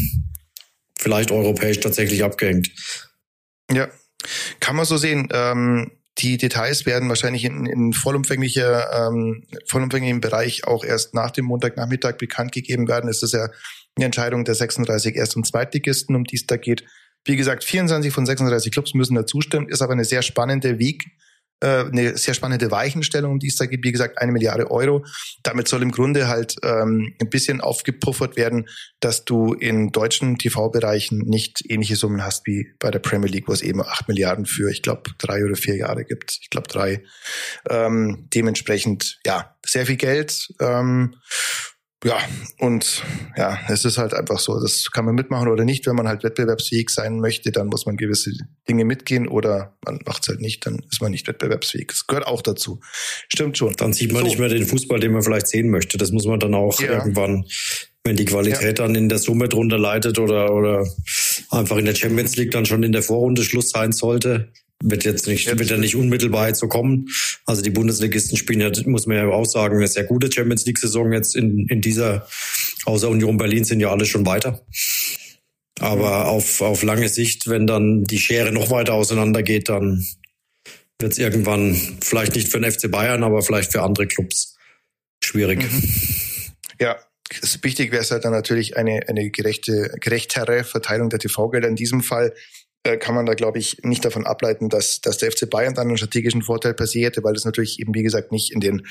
vielleicht 0.99 1.31
europäisch 1.31 1.81
tatsächlich 1.81 2.23
abgehängt. 2.23 2.71
Ja, 3.71 3.89
kann 4.61 4.77
man 4.77 4.85
so 4.85 4.97
sehen. 4.97 5.29
Ähm, 5.33 5.91
die 6.19 6.37
Details 6.37 6.87
werden 6.87 7.09
wahrscheinlich 7.09 7.45
in, 7.45 7.67
in 7.67 7.93
vollumfänglicher, 7.93 9.09
ähm, 9.09 9.45
vollumfänglichem 9.67 10.21
Bereich 10.21 10.67
auch 10.67 10.85
erst 10.85 11.15
nach 11.15 11.31
dem 11.31 11.47
Montagnachmittag 11.47 12.19
bekannt 12.19 12.53
gegeben 12.53 12.87
werden. 12.87 13.09
Es 13.09 13.23
ist 13.23 13.33
ja 13.33 13.49
eine 13.97 14.07
Entscheidung 14.07 14.45
der 14.45 14.55
36 14.55 15.17
Erst- 15.17 15.37
und 15.37 15.47
Zweitligisten, 15.47 16.15
um 16.15 16.25
die 16.25 16.37
es 16.37 16.47
da 16.47 16.57
geht. 16.57 16.85
Wie 17.25 17.37
gesagt, 17.37 17.65
24 17.65 18.13
von 18.13 18.27
36 18.27 18.73
Clubs 18.73 18.95
müssen 18.95 19.15
da 19.15 19.27
zustimmen, 19.27 19.69
ist 19.69 19.83
aber 19.83 19.93
eine 19.93 20.05
sehr 20.05 20.23
spannende 20.23 20.79
Weg, 20.79 21.05
äh, 21.63 21.85
eine 21.85 22.19
sehr 22.19 22.35
spannende 22.35 22.71
Weichenstellung, 22.73 23.33
um 23.33 23.39
die 23.39 23.47
es 23.47 23.55
da 23.55 23.67
gibt. 23.67 23.85
Wie 23.85 23.93
gesagt, 23.93 24.19
eine 24.19 24.33
Milliarde 24.33 24.71
Euro. 24.71 25.05
Damit 25.45 25.69
soll 25.69 25.83
im 25.83 25.93
Grunde 25.93 26.27
halt 26.27 26.57
ähm, 26.65 27.15
ein 27.21 27.31
bisschen 27.31 27.61
aufgepuffert 27.61 28.37
werden, 28.37 28.69
dass 28.99 29.25
du 29.25 29.55
in 29.55 29.93
deutschen 29.93 30.39
TV-Bereichen 30.39 31.19
nicht 31.19 31.63
ähnliche 31.69 31.95
Summen 31.95 32.25
hast 32.25 32.47
wie 32.47 32.67
bei 32.81 32.91
der 32.91 32.99
Premier 32.99 33.31
League, 33.31 33.47
wo 33.47 33.53
es 33.53 33.63
eben 33.63 33.81
acht 33.81 34.09
Milliarden 34.09 34.45
für, 34.45 34.71
ich 34.71 34.83
glaube, 34.83 35.13
drei 35.19 35.45
oder 35.45 35.55
vier 35.55 35.77
Jahre 35.77 36.05
gibt. 36.05 36.39
Ich 36.41 36.51
glaube 36.51 36.67
drei. 36.67 37.05
Ähm, 37.71 38.29
dementsprechend, 38.35 39.21
ja, 39.25 39.57
sehr 39.65 39.87
viel 39.87 39.97
Geld. 39.97 40.49
Ähm, 40.61 41.15
ja, 42.05 42.19
und 42.59 43.05
ja, 43.37 43.61
es 43.69 43.85
ist 43.85 43.97
halt 43.97 44.13
einfach 44.13 44.41
so, 44.41 44.61
das 44.61 44.91
kann 44.91 45.05
man 45.05 45.15
mitmachen 45.15 45.49
oder 45.49 45.65
nicht. 45.65 45.87
Wenn 45.87 45.95
man 45.95 46.09
halt 46.09 46.25
wettbewerbsfähig 46.25 46.91
sein 46.91 47.21
möchte, 47.21 47.53
dann 47.53 47.69
muss 47.69 47.87
man 47.87 47.97
gewisse 47.97 48.33
Dinge 48.69 48.85
mitgehen 48.85 49.29
oder 49.29 49.77
man 49.85 50.01
macht 50.05 50.23
es 50.23 50.29
halt 50.29 50.41
nicht, 50.41 50.67
dann 50.67 50.81
ist 50.91 51.01
man 51.01 51.13
nicht 51.13 51.29
wettbewerbsfähig. 51.29 51.87
Das 51.89 52.07
gehört 52.09 52.27
auch 52.27 52.43
dazu. 52.43 52.81
Stimmt 53.29 53.57
schon. 53.57 53.75
Dann 53.75 53.93
sieht 53.93 54.13
man 54.13 54.23
so. 54.23 54.29
nicht 54.29 54.39
mehr 54.41 54.49
den 54.49 54.67
Fußball, 54.67 54.99
den 54.99 55.13
man 55.13 55.23
vielleicht 55.23 55.47
sehen 55.47 55.71
möchte. 55.71 55.97
Das 55.97 56.11
muss 56.11 56.27
man 56.27 56.41
dann 56.41 56.55
auch 56.55 56.81
ja. 56.81 56.93
irgendwann, 56.93 57.45
wenn 58.03 58.17
die 58.17 58.25
Qualität 58.25 58.79
ja. 58.79 58.85
dann 58.85 58.97
in 58.97 59.09
der 59.09 59.19
Summe 59.19 59.49
drunter 59.49 59.79
leidet 59.79 60.19
oder, 60.19 60.53
oder 60.53 60.85
einfach 61.51 61.77
in 61.77 61.85
der 61.85 61.95
Champions 61.95 62.35
League 62.37 62.51
dann 62.51 62.67
schon 62.67 62.83
in 62.83 62.93
der 62.93 63.03
Vorrunde 63.03 63.45
Schluss 63.45 63.71
sein 63.71 63.93
sollte, 63.93 64.53
wird 64.83 65.05
jetzt 65.05 65.27
nicht, 65.27 65.47
jetzt 65.47 65.59
wird 65.59 65.71
ja 65.71 65.77
nicht 65.77 65.97
unmittelbar 65.97 66.49
jetzt 66.49 66.61
so 66.61 66.69
kommen. 66.69 67.09
Also 67.47 67.63
die 67.63 67.71
Bundesligisten 67.71 68.37
spielen 68.37 68.61
ja, 68.61 68.71
muss 68.87 69.07
man 69.07 69.17
ja 69.17 69.29
auch 69.29 69.45
sagen, 69.45 69.77
eine 69.77 69.87
sehr 69.87 70.05
gute 70.05 70.31
Champions 70.31 70.67
League 70.67 70.79
Saison 70.79 71.13
jetzt 71.13 71.37
in, 71.37 71.67
in 71.69 71.81
dieser, 71.81 72.27
außer 72.85 73.09
Union 73.09 73.37
Berlin 73.37 73.65
sind 73.65 73.81
ja 73.81 73.91
alle 73.91 74.07
schon 74.07 74.27
weiter. 74.27 74.65
Aber 75.81 76.29
auf, 76.29 76.61
auf 76.61 76.83
lange 76.83 77.09
Sicht, 77.09 77.49
wenn 77.49 77.67
dann 77.67 78.05
die 78.05 78.19
Schere 78.19 78.53
noch 78.53 78.71
weiter 78.71 78.95
auseinandergeht, 78.95 79.69
dann 79.69 80.05
wird 81.01 81.13
es 81.13 81.19
irgendwann 81.19 81.75
vielleicht 82.01 82.35
nicht 82.35 82.49
für 82.49 82.61
den 82.61 82.71
FC 82.71 82.91
Bayern, 82.91 83.25
aber 83.25 83.43
vielleicht 83.43 83.73
für 83.73 83.83
andere 83.83 84.07
Clubs 84.07 84.57
schwierig. 85.23 85.63
Mhm. 85.63 85.83
Ja, 86.81 86.97
wichtig 87.63 87.93
wäre 87.93 88.03
es 88.03 88.11
halt 88.11 88.25
dann 88.25 88.33
natürlich 88.33 88.77
eine, 88.77 89.09
eine 89.09 89.31
gerechte, 89.31 89.95
gerechtere 90.01 90.65
Verteilung 90.65 91.11
der 91.11 91.19
TV-Gelder. 91.19 91.69
In 91.69 91.77
diesem 91.77 92.03
Fall 92.03 92.33
kann 92.83 93.15
man 93.15 93.27
da, 93.27 93.35
glaube 93.35 93.59
ich, 93.59 93.79
nicht 93.83 94.05
davon 94.05 94.27
ableiten, 94.27 94.69
dass, 94.69 95.01
dass 95.01 95.19
der 95.19 95.31
FC 95.31 95.49
Bayern 95.49 95.75
dann 95.75 95.89
einen 95.89 95.97
strategischen 95.97 96.43
Vorteil 96.43 96.75
per 96.75 96.89
se 96.89 97.01
hätte, 97.01 97.23
weil 97.23 97.35
das 97.35 97.45
natürlich 97.45 97.79
eben, 97.79 97.95
wie 97.95 98.03
gesagt, 98.03 98.33
nicht 98.33 98.53
in 98.53 98.61
den, 98.61 98.87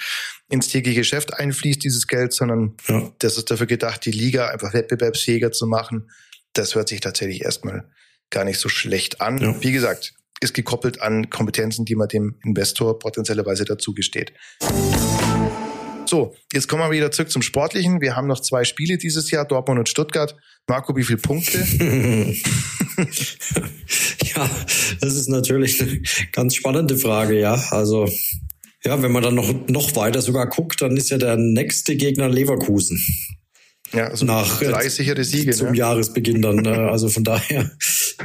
ins 0.49 0.69
tägliche 0.69 1.01
Geschäft 1.01 1.33
einfließt, 1.33 1.83
dieses 1.83 2.07
Geld, 2.07 2.31
sondern 2.33 2.77
ja. 2.87 3.11
das 3.19 3.37
ist 3.37 3.51
dafür 3.51 3.67
gedacht, 3.67 4.05
die 4.05 4.11
Liga 4.11 4.47
einfach 4.47 4.73
wettbewerbsfähiger 4.73 5.51
zu 5.51 5.67
machen. 5.67 6.09
Das 6.53 6.75
hört 6.75 6.87
sich 6.87 7.01
tatsächlich 7.01 7.43
erstmal 7.43 7.89
gar 8.29 8.45
nicht 8.45 8.59
so 8.59 8.69
schlecht 8.69 9.19
an. 9.19 9.37
Ja. 9.39 9.61
Wie 9.61 9.73
gesagt, 9.73 10.13
ist 10.39 10.53
gekoppelt 10.53 11.01
an 11.01 11.29
Kompetenzen, 11.29 11.85
die 11.85 11.95
man 11.95 12.07
dem 12.07 12.35
Investor 12.43 12.97
potenziellerweise 12.97 13.65
dazugesteht. 13.65 14.33
So, 16.05 16.35
jetzt 16.51 16.67
kommen 16.67 16.81
wir 16.81 16.91
wieder 16.91 17.11
zurück 17.11 17.31
zum 17.31 17.41
Sportlichen. 17.41 18.01
Wir 18.01 18.15
haben 18.15 18.27
noch 18.27 18.41
zwei 18.41 18.63
Spiele 18.63 18.97
dieses 18.97 19.31
Jahr, 19.31 19.45
Dortmund 19.45 19.79
und 19.79 19.87
Stuttgart. 19.87 20.35
Marco, 20.67 20.95
wie 20.95 21.03
viele 21.03 21.19
Punkte? 21.19 21.59
ja, 24.35 24.49
das 24.99 25.15
ist 25.15 25.29
natürlich 25.29 25.81
eine 25.81 26.01
ganz 26.31 26.55
spannende 26.55 26.97
Frage, 26.97 27.39
ja. 27.39 27.53
Also, 27.71 28.09
ja, 28.83 29.01
wenn 29.01 29.11
man 29.11 29.23
dann 29.23 29.35
noch, 29.35 29.67
noch 29.67 29.95
weiter 29.95 30.21
sogar 30.21 30.47
guckt, 30.47 30.81
dann 30.81 30.97
ist 30.97 31.09
ja 31.09 31.17
der 31.17 31.37
nächste 31.37 31.95
Gegner 31.95 32.29
Leverkusen. 32.29 33.03
Ja, 33.93 34.07
also 34.07 34.25
nach 34.25 34.59
drei 34.59 34.87
sichere 34.87 35.23
Siege 35.23 35.51
zum 35.51 35.71
ne? 35.71 35.77
Jahresbeginn 35.77 36.41
dann. 36.41 36.65
Äh, 36.65 36.69
also 36.91 37.09
von 37.09 37.23
daher 37.23 37.71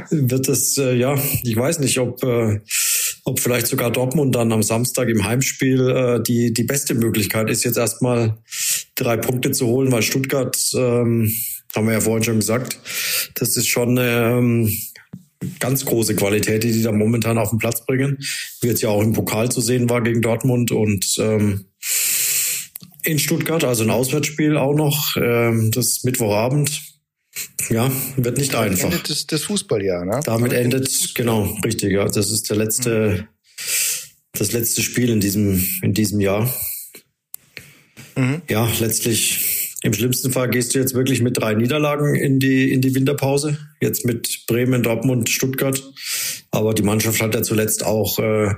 wird 0.09 0.47
das, 0.47 0.77
äh, 0.77 0.95
ja, 0.95 1.15
ich 1.43 1.55
weiß 1.55 1.79
nicht, 1.79 1.99
ob 1.99 2.23
äh, 2.23 2.61
ob 3.27 3.41
vielleicht 3.41 3.67
sogar 3.67 3.91
Dortmund 3.91 4.33
dann 4.35 4.53
am 4.53 4.63
Samstag 4.63 5.09
im 5.09 5.25
Heimspiel 5.25 5.89
äh, 5.89 6.23
die, 6.23 6.53
die 6.53 6.63
beste 6.63 6.93
Möglichkeit 6.93 7.49
ist, 7.49 7.65
jetzt 7.65 7.77
erstmal 7.77 8.37
drei 8.95 9.17
Punkte 9.17 9.51
zu 9.51 9.67
holen, 9.67 9.91
weil 9.91 10.01
Stuttgart, 10.01 10.57
ähm, 10.75 11.29
haben 11.77 11.87
wir 11.87 11.93
ja 11.93 12.01
vorhin 12.01 12.23
schon 12.23 12.39
gesagt, 12.39 12.79
das 13.35 13.55
ist 13.55 13.67
schon 13.67 13.97
ähm, 13.99 14.69
ganz 15.59 15.85
große 15.85 16.15
Qualität, 16.15 16.63
die 16.63 16.71
die 16.71 16.81
da 16.81 16.91
momentan 16.91 17.37
auf 17.37 17.51
den 17.51 17.59
Platz 17.59 17.85
bringen. 17.85 18.17
Wie 18.61 18.67
jetzt 18.67 18.81
ja 18.81 18.89
auch 18.89 19.01
im 19.01 19.13
Pokal 19.13 19.49
zu 19.51 19.61
sehen 19.61 19.89
war 19.89 20.01
gegen 20.01 20.21
Dortmund 20.21 20.71
und 20.71 21.15
ähm, 21.19 21.65
in 23.03 23.19
Stuttgart, 23.19 23.63
also 23.63 23.83
ein 23.83 23.89
Auswärtsspiel 23.89 24.57
auch 24.57 24.73
noch, 24.73 25.15
ähm, 25.15 25.71
das 25.71 26.03
Mittwochabend. 26.03 26.81
Ja, 27.69 27.91
wird 28.15 28.37
nicht 28.37 28.53
Damit 28.53 28.71
einfach. 28.71 28.91
endet 28.91 29.09
das, 29.09 29.27
das 29.27 29.43
Fußballjahr, 29.43 30.05
ne? 30.05 30.19
Damit 30.25 30.53
endet, 30.53 31.13
genau, 31.13 31.55
richtig, 31.63 31.91
ja. 31.91 32.05
Das 32.05 32.31
ist 32.31 32.49
der 32.49 32.57
letzte, 32.57 33.27
das 34.33 34.51
letzte 34.51 34.81
Spiel 34.81 35.09
in 35.09 35.19
diesem, 35.19 35.63
in 35.81 35.93
diesem 35.93 36.19
Jahr. 36.19 36.51
Ja, 38.49 38.67
letztlich, 38.79 39.39
im 39.87 39.93
schlimmsten 39.93 40.33
Fall 40.33 40.49
gehst 40.49 40.75
du 40.75 40.79
jetzt 40.79 40.93
wirklich 40.93 41.21
mit 41.21 41.37
drei 41.37 41.53
Niederlagen 41.53 42.13
in 42.13 42.39
die, 42.39 42.71
in 42.71 42.81
die 42.81 42.93
Winterpause. 42.93 43.57
Jetzt 43.81 44.05
mit 44.05 44.45
Bremen, 44.45 44.83
Dortmund, 44.83 45.29
Stuttgart. 45.29 45.81
Aber 46.51 46.73
die 46.73 46.83
Mannschaft 46.83 47.21
hat 47.21 47.33
ja 47.33 47.41
zuletzt 47.41 47.85
auch 47.85 48.19
äh, 48.19 48.53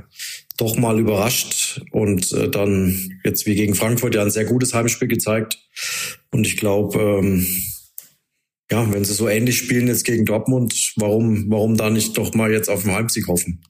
doch 0.57 0.75
mal 0.75 0.99
überrascht 0.99 1.81
und 1.91 2.31
äh, 2.33 2.49
dann 2.49 3.19
jetzt 3.23 3.45
wie 3.45 3.53
gegen 3.53 3.75
Frankfurt 3.75 4.15
ja 4.15 4.23
ein 4.23 4.31
sehr 4.31 4.45
gutes 4.45 4.73
Heimspiel 4.73 5.07
gezeigt. 5.07 5.59
Und 6.31 6.47
ich 6.47 6.57
glaube, 6.57 6.99
ähm, 6.99 7.45
ja, 8.71 8.91
wenn 8.91 9.05
sie 9.05 9.13
so 9.13 9.29
ähnlich 9.29 9.59
spielen 9.59 9.87
jetzt 9.87 10.05
gegen 10.05 10.25
Dortmund, 10.25 10.93
warum, 10.95 11.45
warum 11.49 11.77
da 11.77 11.91
nicht 11.91 12.17
doch 12.17 12.33
mal 12.33 12.51
jetzt 12.51 12.69
auf 12.69 12.83
den 12.83 12.93
Heimsieg 12.93 13.27
hoffen? 13.27 13.61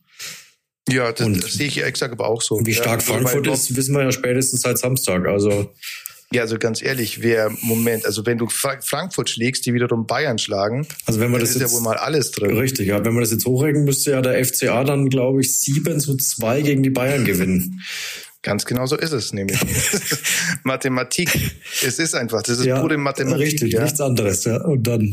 Ja, 0.90 1.12
das, 1.12 1.28
Und 1.28 1.44
das 1.44 1.54
sehe 1.54 1.68
ich 1.68 1.84
exakt 1.84 2.14
aber 2.14 2.28
auch 2.28 2.42
so. 2.42 2.62
Wie 2.66 2.74
stark 2.74 3.06
ja, 3.06 3.14
also 3.14 3.14
Frankfurt 3.14 3.48
ist, 3.48 3.76
wissen 3.76 3.94
wir 3.96 4.04
ja 4.04 4.12
spätestens 4.14 4.62
seit 4.62 4.78
Samstag. 4.78 5.28
Also 5.28 5.74
Ja, 6.32 6.44
also 6.44 6.60
ganz 6.60 6.82
ehrlich, 6.84 7.24
wer, 7.24 7.50
Moment, 7.62 8.06
also 8.06 8.24
wenn 8.26 8.38
du 8.38 8.48
Fra 8.50 8.78
Frankfurt 8.82 9.32
schlägst, 9.32 9.66
die 9.66 9.74
wiederum 9.74 10.06
Bayern 10.06 10.38
schlagen, 10.38 10.86
Also 11.08 11.20
wenn 11.20 11.32
man 11.32 11.40
dann 11.40 11.48
das 11.48 11.56
ist 11.56 11.56
ja 11.62 11.62
jetzt- 11.64 11.74
wohl 11.74 11.82
mal 11.82 11.98
alles 11.98 12.30
drin. 12.32 12.56
richtig, 12.56 12.88
ja, 12.88 13.04
wenn 13.04 13.14
man 13.14 13.22
das 13.24 13.32
jetzt 13.32 13.46
hochrechnen 13.48 13.84
müsste, 13.84 14.12
ja 14.12 14.22
der 14.22 14.38
FCA 14.46 14.84
dann, 14.84 15.10
glaube 15.10 15.42
ich, 15.42 15.58
7 15.58 16.00
zu 16.00 16.16
2 16.18 16.62
gegen 16.62 16.84
die 16.84 16.92
Bayern 16.92 17.26
gewinnen. 17.26 17.82
Ganz 18.44 18.64
genau 18.66 18.86
so 18.86 18.96
ist 18.96 19.12
es 19.12 19.34
nämlich. 19.34 19.60
Mathematik. 20.64 21.30
Es 21.86 22.00
ist 22.00 22.16
einfach, 22.16 22.42
das 22.42 22.60
ist 22.60 22.66
ja, 22.66 22.80
pure 22.80 22.98
Mathematik. 22.98 23.40
Richtig, 23.40 23.74
ja. 23.74 23.84
nichts 23.84 24.00
anderes. 24.00 24.46
Ja. 24.46 24.62
Und 24.64 24.84
dann 24.88 25.10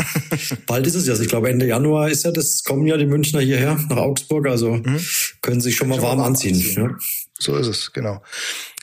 bald 0.67 0.87
ist 0.87 0.95
es 0.95 1.07
ja. 1.07 1.13
Also 1.13 1.23
ich 1.25 1.29
glaube, 1.29 1.49
Ende 1.51 1.67
Januar 1.67 2.09
ist 2.11 2.25
ja 2.25 2.31
das, 2.31 2.63
kommen 2.63 2.87
ja 2.87 2.97
die 2.97 3.07
Münchner 3.07 3.41
hierher 3.41 3.75
nach 3.89 3.97
Augsburg. 3.97 4.47
Also 4.47 4.81
können 5.43 5.61
sich 5.61 5.75
schon 5.77 5.89
mal 5.89 5.97
Mhm. 5.97 6.01
Schon 6.01 6.03
mal 6.03 6.09
warm 6.11 6.19
warm 6.19 6.29
anziehen. 6.29 6.55
anziehen. 6.55 6.83
Ja. 6.85 6.97
So 7.39 7.57
ist 7.57 7.67
es, 7.67 7.93
genau. 7.93 8.23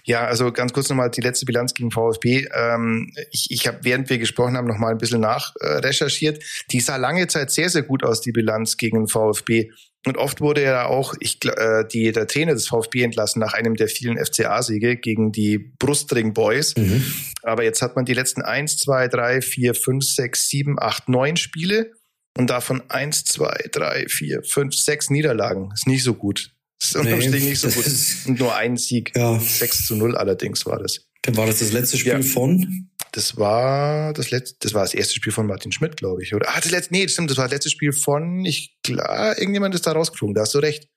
Ja, 0.06 0.26
also 0.26 0.52
ganz 0.52 0.74
kurz 0.74 0.90
nochmal 0.90 1.10
die 1.10 1.22
letzte 1.22 1.46
Bilanz 1.46 1.74
gegen 1.74 1.92
VfB. 1.92 2.48
Ähm, 2.54 3.12
ich 3.32 3.48
ich 3.52 3.68
habe, 3.68 3.80
während 3.84 4.10
wir 4.10 4.18
gesprochen 4.18 4.58
haben, 4.58 4.68
nochmal 4.68 4.92
ein 4.92 4.98
bisschen 4.98 5.22
nach 5.22 5.54
äh, 5.62 5.68
recherchiert. 5.78 6.44
Die 6.72 6.82
sah 6.82 6.98
lange 6.98 7.28
Zeit 7.28 7.52
sehr, 7.52 7.70
sehr 7.70 7.84
gut 7.84 8.04
aus, 8.04 8.22
die 8.22 8.34
Bilanz 8.34 8.78
gegen 8.78 9.08
VfB. 9.08 9.70
Und 10.06 10.18
oft 10.18 10.42
wurde 10.42 10.62
ja 10.62 10.86
auch 10.86 11.14
ich, 11.20 11.40
äh, 11.46 11.86
die, 11.88 12.12
der 12.12 12.28
Trainer 12.28 12.54
des 12.54 12.68
VfB 12.68 13.04
entlassen 13.04 13.40
nach 13.40 13.54
einem 13.54 13.76
der 13.76 13.88
vielen 13.88 14.18
FCA-Siege 14.18 14.98
gegen 14.98 15.32
die 15.32 15.58
Brustring 15.80 16.34
Boys. 16.34 16.76
Mhm. 16.76 17.06
Aber 17.42 17.64
jetzt 17.64 17.82
hat 17.82 17.96
man 17.96 18.04
die 18.04 18.14
letzten 18.14 18.42
eins, 18.42 18.78
zwei, 18.78 19.08
drei, 19.08 19.42
vier, 19.42 19.74
fünf, 19.74 20.04
sechs, 20.04 20.50
sieben, 20.50 20.78
acht, 20.78 21.08
neun 21.08 21.38
Spiele 21.38 21.92
und 22.38 22.50
davon 22.50 22.84
eins, 22.90 23.24
zwei, 23.24 23.58
drei, 23.72 24.06
vier, 24.10 24.44
fünf, 24.44 24.76
sechs 24.76 25.10
Niederlagen. 25.10 25.72
Ist 25.74 25.88
nicht 25.88 26.04
so 26.04 26.14
gut. 26.14 26.52
Ist 26.84 26.96
unterm 26.96 27.20
Nee, 27.20 27.28
Strich 27.28 27.44
nicht 27.46 27.60
so 27.62 27.70
gut. 27.70 27.86
Und 28.28 28.40
nur 28.40 28.56
ein 28.56 28.78
Sieg. 28.78 29.12
Ja. 29.16 29.40
6 29.40 29.86
zu 29.88 29.96
0 29.96 30.18
allerdings 30.18 30.66
war 30.66 30.80
das. 30.80 31.02
Dann 31.22 31.38
war 31.38 31.46
das 31.48 31.60
das 31.60 31.72
letzte 31.72 31.98
Spiel 31.98 32.12
Ja. 32.14 32.22
von. 32.22 32.90
Das 33.14 33.38
war 33.38 34.12
das 34.14 34.32
letzte, 34.32 34.58
das 34.60 34.74
war 34.74 34.82
das 34.82 34.94
erste 34.94 35.14
Spiel 35.16 35.32
von 35.32 35.46
Martin 35.48 35.72
Schmidt, 35.72 35.98
glaube 35.98 36.24
ich. 36.24 36.34
Oder? 36.34 36.50
Ah, 36.50 36.60
das 36.60 36.72
letzte, 36.72 36.94
nee, 36.94 37.04
das 37.04 37.14
stimmt, 37.14 37.30
das 37.30 37.38
war 37.38 37.46
das 37.46 37.54
letzte 37.54 37.70
Spiel 37.70 37.94
von, 37.94 38.44
ich 38.44 38.76
klar, 38.84 39.38
irgendjemand 39.38 39.76
ist 39.76 39.86
da 39.86 39.92
rausgeflogen, 39.92 40.34
da 40.34 40.42
hast 40.42 40.54
du 40.56 40.60
recht. 40.60 40.88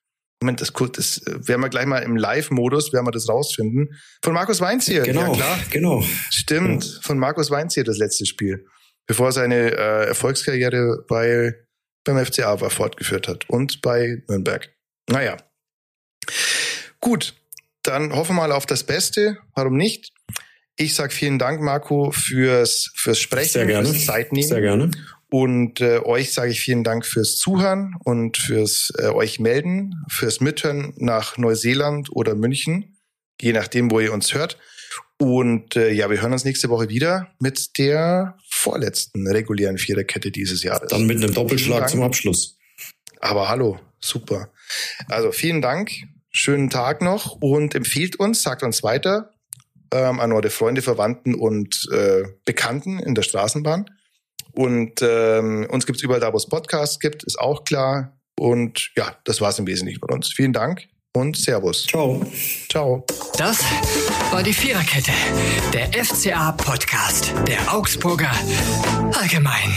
Moment, 0.43 0.61
das, 0.61 0.73
das 0.93 1.19
äh, 1.27 1.47
werden 1.49 1.61
wir 1.61 1.69
gleich 1.69 1.87
mal 1.87 1.99
im 1.99 2.17
Live-Modus, 2.17 2.93
werden 2.93 3.07
wir 3.07 3.11
das 3.11 3.29
rausfinden. 3.29 3.91
Von 4.23 4.35
Markus 4.35 4.61
Weinzier, 4.61 5.03
Genau, 5.03 5.29
ja 5.29 5.33
klar. 5.35 5.59
genau. 5.71 6.05
Stimmt, 6.31 7.01
von 7.03 7.19
Markus 7.19 7.51
Weinzier 7.51 7.85
das 7.85 7.99
letzte 7.99 8.27
Spiel. 8.27 8.67
Bevor 9.07 9.29
er 9.29 9.33
seine 9.33 9.71
äh, 9.73 10.07
Erfolgskarriere 10.09 11.05
bei, 11.09 11.55
beim 12.05 12.25
FCA 12.25 12.61
war, 12.61 12.71
fortgeführt 12.71 13.29
hat. 13.29 13.49
Und 13.49 13.81
bei 13.83 14.23
Nürnberg. 14.29 14.69
Naja. 15.11 15.37
Gut, 17.07 17.35
dann 17.85 18.13
hoffen 18.13 18.35
wir 18.35 18.43
mal 18.43 18.51
auf 18.51 18.67
das 18.67 18.83
Beste. 18.83 19.39
Warum 19.55 19.77
nicht? 19.77 20.13
Ich 20.75 20.95
sag 20.95 21.13
vielen 21.13 21.39
Dank, 21.39 21.61
Marco, 21.61 22.11
fürs, 22.11 22.91
fürs 22.97 23.21
Sprechen, 23.21 23.53
Sehr 23.53 23.67
gerne. 23.67 23.89
fürs 23.89 24.07
Zeitnehmen. 24.07 24.49
Sehr 24.49 24.61
gerne. 24.61 24.91
Und 25.31 25.81
äh, 25.81 26.01
euch 26.01 26.33
sage 26.33 26.51
ich 26.51 26.61
vielen 26.61 26.83
Dank 26.83 27.07
fürs 27.07 27.37
Zuhören 27.37 27.95
und 28.03 28.39
fürs 28.39 28.93
äh, 28.99 29.07
euch 29.07 29.39
melden, 29.39 29.95
fürs 30.09 30.41
Mithören 30.41 30.95
nach 30.97 31.39
Neuseeland 31.39 32.09
oder 32.11 32.35
München, 32.35 32.99
je 33.41 33.53
nachdem, 33.53 33.93
wo 33.93 34.01
ihr 34.01 34.13
uns 34.13 34.35
hört. 34.35 34.59
Und 35.17 35.77
äh, 35.77 35.93
ja, 35.93 36.11
wir 36.11 36.21
hören 36.21 36.33
uns 36.33 36.45
nächste 36.45 36.71
Woche 36.71 36.89
wieder 36.89 37.29
mit 37.39 37.79
der 37.79 38.37
vorletzten 38.51 39.29
regulären 39.29 39.79
Viererkette 39.79 40.33
dieses 40.33 40.65
Jahres. 40.65 40.89
Dann 40.89 41.07
mit 41.07 41.19
einem 41.19 41.33
Doppelschlag 41.33 41.89
zum 41.89 42.03
Abschluss. 42.03 42.59
Aber 43.21 43.49
hallo, 43.49 43.79
super. 44.01 44.51
Also 45.07 45.31
vielen 45.31 45.63
Dank, 45.63 45.93
schönen 46.37 46.71
Tag 46.71 47.03
noch 47.03 47.39
und 47.41 47.75
empfiehlt 47.75 48.17
uns, 48.17 48.43
sagt 48.43 48.63
uns 48.63 48.83
weiter 48.83 49.31
ähm, 49.93 50.21
an 50.21 50.33
eure 50.33 50.51
Freunde, 50.51 50.83
Verwandten 50.83 51.35
und 51.35 51.89
äh, 51.93 52.25
Bekannten 52.45 52.99
in 52.99 53.15
der 53.15 53.23
Straßenbahn. 53.23 53.87
Und 54.53 55.03
ähm, 55.03 55.67
uns 55.71 55.87
gibt's 55.87 56.03
überall 56.03 56.21
da, 56.21 56.33
wo 56.33 56.37
es 56.37 56.49
Podcasts 56.49 56.99
gibt, 56.99 57.25
ist 57.25 57.39
auch 57.39 57.65
klar. 57.65 58.17
Und 58.39 58.91
ja, 58.97 59.17
das 59.25 59.41
war's 59.41 59.59
im 59.59 59.67
Wesentlichen 59.67 60.01
von 60.01 60.11
uns. 60.11 60.33
Vielen 60.33 60.53
Dank 60.53 60.89
und 61.15 61.37
Servus. 61.37 61.87
Ciao. 61.87 62.25
Ciao. 62.71 63.05
Das 63.39 63.65
war 64.31 64.43
die 64.43 64.53
Viererkette, 64.53 65.13
der 65.73 66.05
FCA-Podcast 66.05 67.33
der 67.47 67.75
Augsburger 67.75 68.33
Allgemein. 69.13 69.73